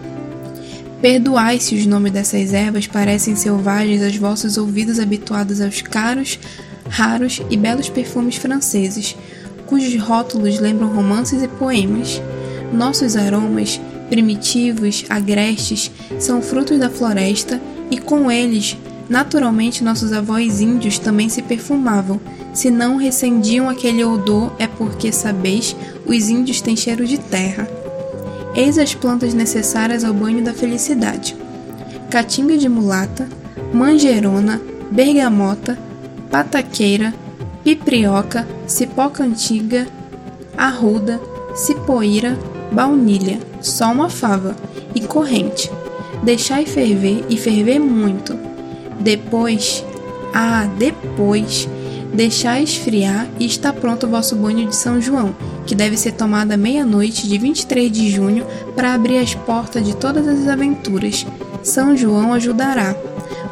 Perdoai 1.02 1.58
se 1.58 1.74
os 1.74 1.84
nomes 1.84 2.12
dessas 2.12 2.52
ervas 2.52 2.86
parecem 2.86 3.34
selvagens 3.34 4.04
aos 4.04 4.16
vossos 4.16 4.56
ouvidos 4.56 5.00
habituados 5.00 5.60
aos 5.60 5.82
caros, 5.82 6.38
raros 6.88 7.42
e 7.50 7.56
belos 7.56 7.88
perfumes 7.88 8.36
franceses, 8.36 9.16
cujos 9.66 10.00
rótulos 10.00 10.60
lembram 10.60 10.94
romances 10.94 11.42
e 11.42 11.48
poemas. 11.48 12.22
Nossos 12.72 13.16
aromas, 13.16 13.80
primitivos, 14.08 15.04
agrestes, 15.08 15.90
são 16.20 16.40
frutos 16.40 16.78
da 16.78 16.88
floresta 16.88 17.60
e 17.90 17.98
com 17.98 18.30
eles, 18.30 18.76
naturalmente, 19.08 19.82
nossos 19.82 20.12
avós 20.12 20.60
índios 20.60 21.00
também 21.00 21.28
se 21.28 21.42
perfumavam. 21.42 22.20
Se 22.54 22.70
não 22.70 22.96
recendiam 22.96 23.68
aquele 23.68 24.04
odor, 24.04 24.54
é 24.56 24.68
porque, 24.68 25.10
sabeis, 25.10 25.74
os 26.06 26.28
índios 26.28 26.60
têm 26.60 26.76
cheiro 26.76 27.04
de 27.04 27.18
terra. 27.18 27.81
Eis 28.54 28.78
as 28.78 28.94
plantas 28.94 29.32
necessárias 29.32 30.04
ao 30.04 30.12
banho 30.12 30.42
da 30.42 30.52
felicidade: 30.52 31.36
caatinga 32.10 32.56
de 32.56 32.68
mulata, 32.68 33.28
manjerona, 33.72 34.60
bergamota, 34.90 35.78
pataqueira, 36.30 37.14
piprioca, 37.64 38.46
cipoca 38.66 39.24
antiga, 39.24 39.86
arruda, 40.56 41.20
cipoíra, 41.54 42.38
baunilha, 42.70 43.38
só 43.60 43.90
uma 43.90 44.10
fava 44.10 44.54
e 44.94 45.00
corrente. 45.00 45.70
Deixai 46.22 46.66
ferver 46.66 47.24
e 47.28 47.36
ferver 47.36 47.78
muito. 47.78 48.38
Depois, 49.00 49.84
ah, 50.34 50.68
depois, 50.78 51.68
deixai 52.12 52.62
esfriar 52.62 53.26
e 53.40 53.46
está 53.46 53.72
pronto 53.72 54.06
o 54.06 54.10
vosso 54.10 54.36
banho 54.36 54.68
de 54.68 54.76
São 54.76 55.00
João, 55.00 55.34
que 55.66 55.74
deve 55.74 55.96
ser 55.96 56.12
tomado 56.12 56.52
à 56.52 56.56
meia-noite 56.56 57.28
de 57.28 57.38
23 57.38 57.90
de 57.90 58.10
junho 58.10 58.46
para 58.74 58.94
abrir 58.94 59.18
as 59.18 59.34
portas 59.34 59.84
de 59.84 59.96
todas 59.96 60.26
as 60.26 60.48
aventuras. 60.48 61.26
São 61.62 61.96
João 61.96 62.32
ajudará. 62.32 62.96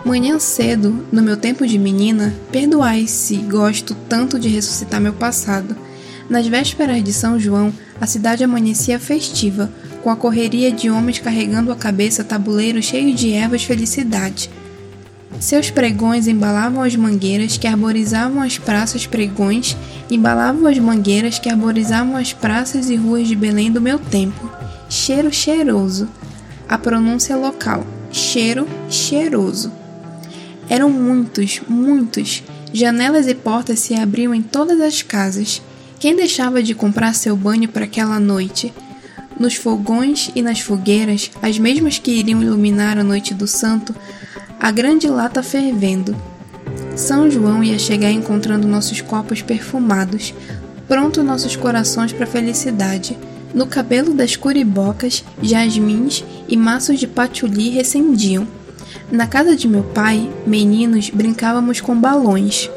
Manhã 0.05 0.39
cedo, 0.39 1.07
no 1.13 1.23
meu 1.23 1.37
tempo 1.37 1.67
de 1.67 1.79
menina, 1.79 2.35
perdoai 2.51 3.07
se 3.07 3.37
gosto 3.37 3.95
tanto 4.09 4.39
de 4.39 4.49
ressuscitar 4.49 5.01
meu 5.01 5.13
passado. 5.13 5.77
Nas 6.29 6.47
vésperas 6.47 7.03
de 7.03 7.13
São 7.13 7.39
João, 7.39 7.73
a 8.01 8.07
cidade 8.07 8.43
amanhecia 8.43 8.99
festiva, 8.99 9.71
com 10.03 10.11
a 10.11 10.17
correria 10.17 10.73
de 10.73 10.89
homens 10.91 11.19
carregando 11.19 11.71
a 11.71 11.77
cabeça 11.77 12.25
tabuleiro 12.25 12.83
cheio 12.83 13.15
de 13.15 13.33
ervas 13.33 13.65
felicidade. 13.65 14.51
Seus 15.39 15.71
pregões 15.71 16.27
embalavam 16.27 16.83
as 16.83 16.97
mangueiras 16.97 17.57
que 17.57 17.67
arborizavam 17.67 18.43
as 18.43 18.59
praças 18.59 19.07
pregões, 19.07 19.77
embalavam 20.11 20.67
as 20.67 20.79
mangueiras 20.79 21.39
que 21.39 21.49
arborizavam 21.49 22.17
as 22.17 22.33
praças 22.33 22.91
e 22.91 22.97
ruas 22.97 23.29
de 23.29 23.37
Belém 23.37 23.71
do 23.71 23.81
meu 23.81 23.99
tempo. 23.99 24.51
Cheiro 24.89 25.33
cheiroso. 25.33 26.09
A 26.69 26.77
pronúncia 26.77 27.37
local. 27.37 27.87
Cheiro 28.11 28.67
cheiroso. 28.91 29.73
Eram 30.69 30.91
muitos, 30.91 31.61
muitos. 31.69 32.43
Janelas 32.73 33.27
e 33.27 33.35
portas 33.35 33.81
se 33.81 33.95
abriam 33.95 34.35
em 34.35 34.43
todas 34.43 34.81
as 34.81 35.03
casas. 35.03 35.63
Quem 35.99 36.15
deixava 36.15 36.63
de 36.63 36.75
comprar 36.75 37.15
seu 37.15 37.37
banho 37.37 37.69
para 37.69 37.85
aquela 37.85 38.21
noite? 38.21 38.73
Nos 39.39 39.55
fogões 39.55 40.31
e 40.35 40.43
nas 40.43 40.61
fogueiras, 40.61 41.31
as 41.43 41.59
mesmas 41.59 41.99
que 41.99 42.11
iriam 42.11 42.43
iluminar 42.43 42.99
a 42.99 43.05
noite 43.05 43.33
do 43.33 43.47
santo, 43.47 43.95
a 44.61 44.71
grande 44.71 45.09
lata 45.09 45.43
fervendo. 45.43 46.15
São 46.95 47.31
João 47.31 47.65
ia 47.65 47.79
chegar 47.79 48.11
encontrando 48.11 48.69
nossos 48.69 49.01
copos 49.01 49.41
perfumados, 49.41 50.35
pronto 50.87 51.25
nossos 51.25 51.57
corações 51.57 52.13
para 52.13 52.27
felicidade. 52.27 53.17
No 53.55 53.67
cabelo 53.67 54.13
das 54.13 54.37
curibocas, 54.37 55.25
jasmins 55.43 56.23
e 56.47 56.59
maços 56.59 57.01
de 57.01 57.07
patchouli 57.07 57.71
recendiam. 57.71 58.47
Na 59.11 59.27
casa 59.27 59.57
de 59.57 59.67
meu 59.67 59.83
pai, 59.83 60.31
meninos 60.47 61.09
brincávamos 61.09 61.81
com 61.81 61.99
balões. 61.99 62.71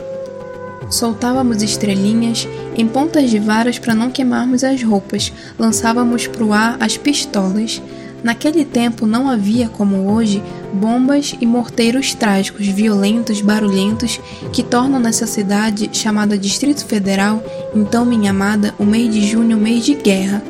Soltávamos 0.89 1.61
estrelinhas 1.61 2.47
em 2.77 2.87
pontas 2.87 3.29
de 3.29 3.39
varas 3.39 3.77
para 3.77 3.93
não 3.93 4.09
queimarmos 4.09 4.63
as 4.63 4.81
roupas, 4.81 5.33
lançávamos 5.59 6.27
para 6.27 6.45
o 6.45 6.53
ar 6.53 6.77
as 6.79 6.95
pistolas. 6.95 7.81
Naquele 8.23 8.63
tempo 8.63 9.05
não 9.05 9.29
havia, 9.29 9.67
como 9.67 10.11
hoje, 10.13 10.41
bombas 10.73 11.35
e 11.39 11.45
morteiros 11.45 12.13
trágicos, 12.13 12.67
violentos, 12.67 13.41
barulhentos, 13.41 14.19
que 14.51 14.63
tornam 14.63 14.99
nessa 14.99 15.27
cidade, 15.27 15.89
chamada 15.93 16.37
Distrito 16.37 16.85
Federal, 16.85 17.43
então 17.75 18.05
minha 18.05 18.31
amada, 18.31 18.73
o 18.79 18.83
mês 18.83 19.13
de 19.13 19.25
junho, 19.25 19.57
mês 19.57 19.85
de 19.85 19.93
guerra. 19.93 20.43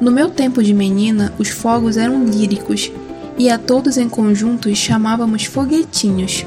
No 0.00 0.10
meu 0.10 0.30
tempo 0.30 0.62
de 0.62 0.72
menina, 0.72 1.32
os 1.38 1.48
fogos 1.48 1.96
eram 1.96 2.24
líricos, 2.24 2.90
e 3.36 3.50
a 3.50 3.58
todos 3.58 3.96
em 3.98 4.08
conjunto 4.08 4.74
chamávamos 4.74 5.44
foguetinhos. 5.44 6.44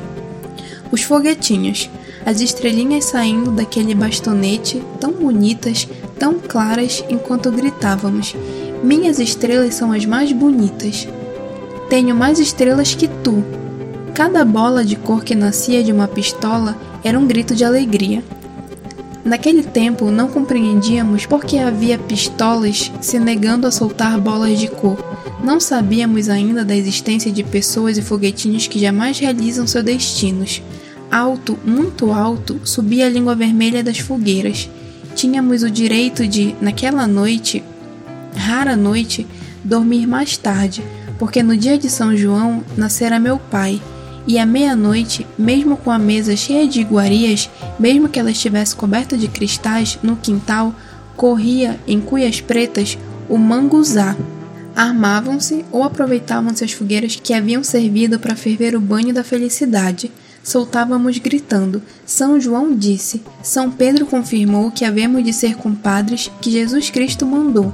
Os 0.91 1.03
foguetinhos 1.03 1.89
as 2.25 2.39
estrelinhas 2.39 3.05
saindo 3.05 3.51
daquele 3.51 3.95
bastonete, 3.95 4.81
tão 4.99 5.11
bonitas, 5.11 5.87
tão 6.19 6.39
claras, 6.39 7.03
enquanto 7.09 7.51
gritávamos: 7.51 8.35
Minhas 8.83 9.19
estrelas 9.19 9.73
são 9.73 9.91
as 9.91 10.05
mais 10.05 10.31
bonitas. 10.31 11.07
Tenho 11.91 12.15
mais 12.15 12.39
estrelas 12.39 12.95
que 12.95 13.05
tu. 13.05 13.43
Cada 14.13 14.45
bola 14.45 14.85
de 14.85 14.95
cor 14.95 15.25
que 15.25 15.35
nascia 15.35 15.83
de 15.83 15.91
uma 15.91 16.07
pistola 16.07 16.73
era 17.03 17.19
um 17.19 17.27
grito 17.27 17.53
de 17.53 17.65
alegria. 17.65 18.23
Naquele 19.25 19.61
tempo 19.61 20.09
não 20.09 20.29
compreendíamos 20.29 21.25
por 21.25 21.43
que 21.43 21.59
havia 21.59 21.99
pistolas 21.99 22.89
se 23.01 23.19
negando 23.19 23.67
a 23.67 23.71
soltar 23.71 24.17
bolas 24.21 24.57
de 24.57 24.69
cor. 24.69 24.97
Não 25.43 25.59
sabíamos 25.59 26.29
ainda 26.29 26.63
da 26.63 26.73
existência 26.73 27.29
de 27.29 27.43
pessoas 27.43 27.97
e 27.97 28.01
foguetinhos 28.01 28.67
que 28.67 28.79
jamais 28.79 29.19
realizam 29.19 29.67
seus 29.67 29.83
destinos. 29.83 30.61
Alto, 31.11 31.59
muito 31.65 32.13
alto, 32.13 32.61
subia 32.63 33.07
a 33.07 33.09
língua 33.09 33.35
vermelha 33.35 33.83
das 33.83 33.99
fogueiras. 33.99 34.69
Tínhamos 35.13 35.61
o 35.61 35.69
direito 35.69 36.25
de, 36.25 36.55
naquela 36.61 37.05
noite, 37.05 37.61
rara 38.33 38.77
noite, 38.77 39.27
dormir 39.61 40.07
mais 40.07 40.37
tarde, 40.37 40.81
porque 41.21 41.43
no 41.43 41.55
dia 41.55 41.77
de 41.77 41.87
São 41.87 42.17
João 42.17 42.63
nascera 42.75 43.19
meu 43.19 43.37
pai, 43.37 43.79
e 44.25 44.39
à 44.39 44.45
meia-noite, 44.45 45.27
mesmo 45.37 45.77
com 45.77 45.91
a 45.91 45.99
mesa 45.99 46.35
cheia 46.35 46.67
de 46.67 46.81
iguarias, 46.81 47.47
mesmo 47.79 48.09
que 48.09 48.19
ela 48.19 48.31
estivesse 48.31 48.75
coberta 48.75 49.15
de 49.15 49.27
cristais, 49.27 49.99
no 50.01 50.15
quintal, 50.15 50.73
corria, 51.15 51.79
em 51.87 52.01
cuias 52.01 52.41
pretas, 52.41 52.97
o 53.29 53.37
manguzá. 53.37 54.17
Armavam-se 54.75 55.63
ou 55.71 55.83
aproveitavam-se 55.83 56.63
as 56.63 56.71
fogueiras 56.71 57.15
que 57.15 57.35
haviam 57.35 57.63
servido 57.63 58.19
para 58.19 58.35
ferver 58.35 58.75
o 58.75 58.81
banho 58.81 59.13
da 59.13 59.23
felicidade 59.23 60.11
soltávamos 60.43 61.19
gritando: 61.19 61.83
São 62.03 62.41
João 62.41 62.75
disse, 62.75 63.21
São 63.43 63.69
Pedro 63.69 64.07
confirmou 64.07 64.71
que 64.71 64.83
havemos 64.83 65.23
de 65.23 65.31
ser 65.31 65.55
compadres 65.55 66.31
que 66.41 66.49
Jesus 66.49 66.89
Cristo 66.89 67.27
mandou. 67.27 67.71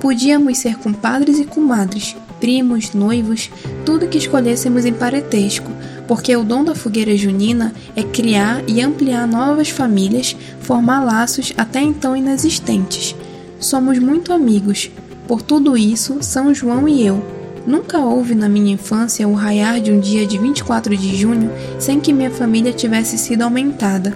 Podíamos 0.00 0.56
ser 0.56 0.76
compadres 0.76 1.38
e 1.38 1.44
comadres, 1.44 2.16
primos, 2.40 2.92
noivos, 2.92 3.50
tudo 3.84 4.08
que 4.08 4.18
escolhêssemos 4.18 4.84
em 4.84 4.92
parentesco, 4.92 5.70
porque 6.06 6.34
o 6.36 6.44
dom 6.44 6.64
da 6.64 6.74
fogueira 6.74 7.16
junina 7.16 7.72
é 7.94 8.02
criar 8.02 8.62
e 8.66 8.80
ampliar 8.80 9.26
novas 9.26 9.68
famílias, 9.68 10.36
formar 10.60 11.04
laços 11.04 11.52
até 11.56 11.80
então 11.80 12.16
inexistentes. 12.16 13.14
Somos 13.60 13.98
muito 13.98 14.32
amigos. 14.32 14.90
Por 15.26 15.42
tudo 15.42 15.76
isso, 15.76 16.18
São 16.22 16.54
João 16.54 16.88
e 16.88 17.06
eu, 17.06 17.22
Nunca 17.68 17.98
houve 17.98 18.34
na 18.34 18.48
minha 18.48 18.72
infância 18.72 19.28
o 19.28 19.34
raiar 19.34 19.78
de 19.78 19.92
um 19.92 20.00
dia 20.00 20.26
de 20.26 20.38
24 20.38 20.96
de 20.96 21.14
junho 21.14 21.50
sem 21.78 22.00
que 22.00 22.14
minha 22.14 22.30
família 22.30 22.72
tivesse 22.72 23.18
sido 23.18 23.42
aumentada. 23.42 24.14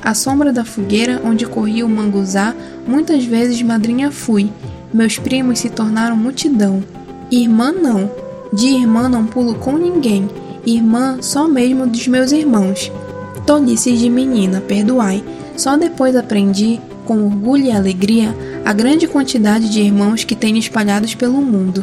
À 0.00 0.14
sombra 0.14 0.52
da 0.52 0.64
fogueira 0.64 1.20
onde 1.24 1.44
corria 1.44 1.84
o 1.84 1.88
manguzá, 1.88 2.54
muitas 2.86 3.24
vezes 3.24 3.60
madrinha 3.60 4.12
fui. 4.12 4.48
Meus 4.94 5.18
primos 5.18 5.58
se 5.58 5.68
tornaram 5.68 6.16
multidão. 6.16 6.80
Irmã 7.32 7.72
não. 7.72 8.10
De 8.52 8.66
irmã 8.66 9.08
não 9.08 9.24
pulo 9.24 9.54
com 9.54 9.78
ninguém. 9.78 10.28
Irmã 10.66 11.16
só 11.22 11.48
mesmo 11.48 11.86
dos 11.86 12.06
meus 12.06 12.30
irmãos. 12.30 12.92
Tolices 13.46 13.98
de 13.98 14.10
menina, 14.10 14.60
perdoai. 14.60 15.24
Só 15.56 15.78
depois 15.78 16.14
aprendi, 16.14 16.78
com 17.06 17.24
orgulho 17.24 17.64
e 17.64 17.72
alegria, 17.72 18.36
a 18.66 18.72
grande 18.74 19.08
quantidade 19.08 19.70
de 19.70 19.80
irmãos 19.80 20.24
que 20.24 20.36
tenho 20.36 20.58
espalhados 20.58 21.14
pelo 21.14 21.40
mundo. 21.40 21.82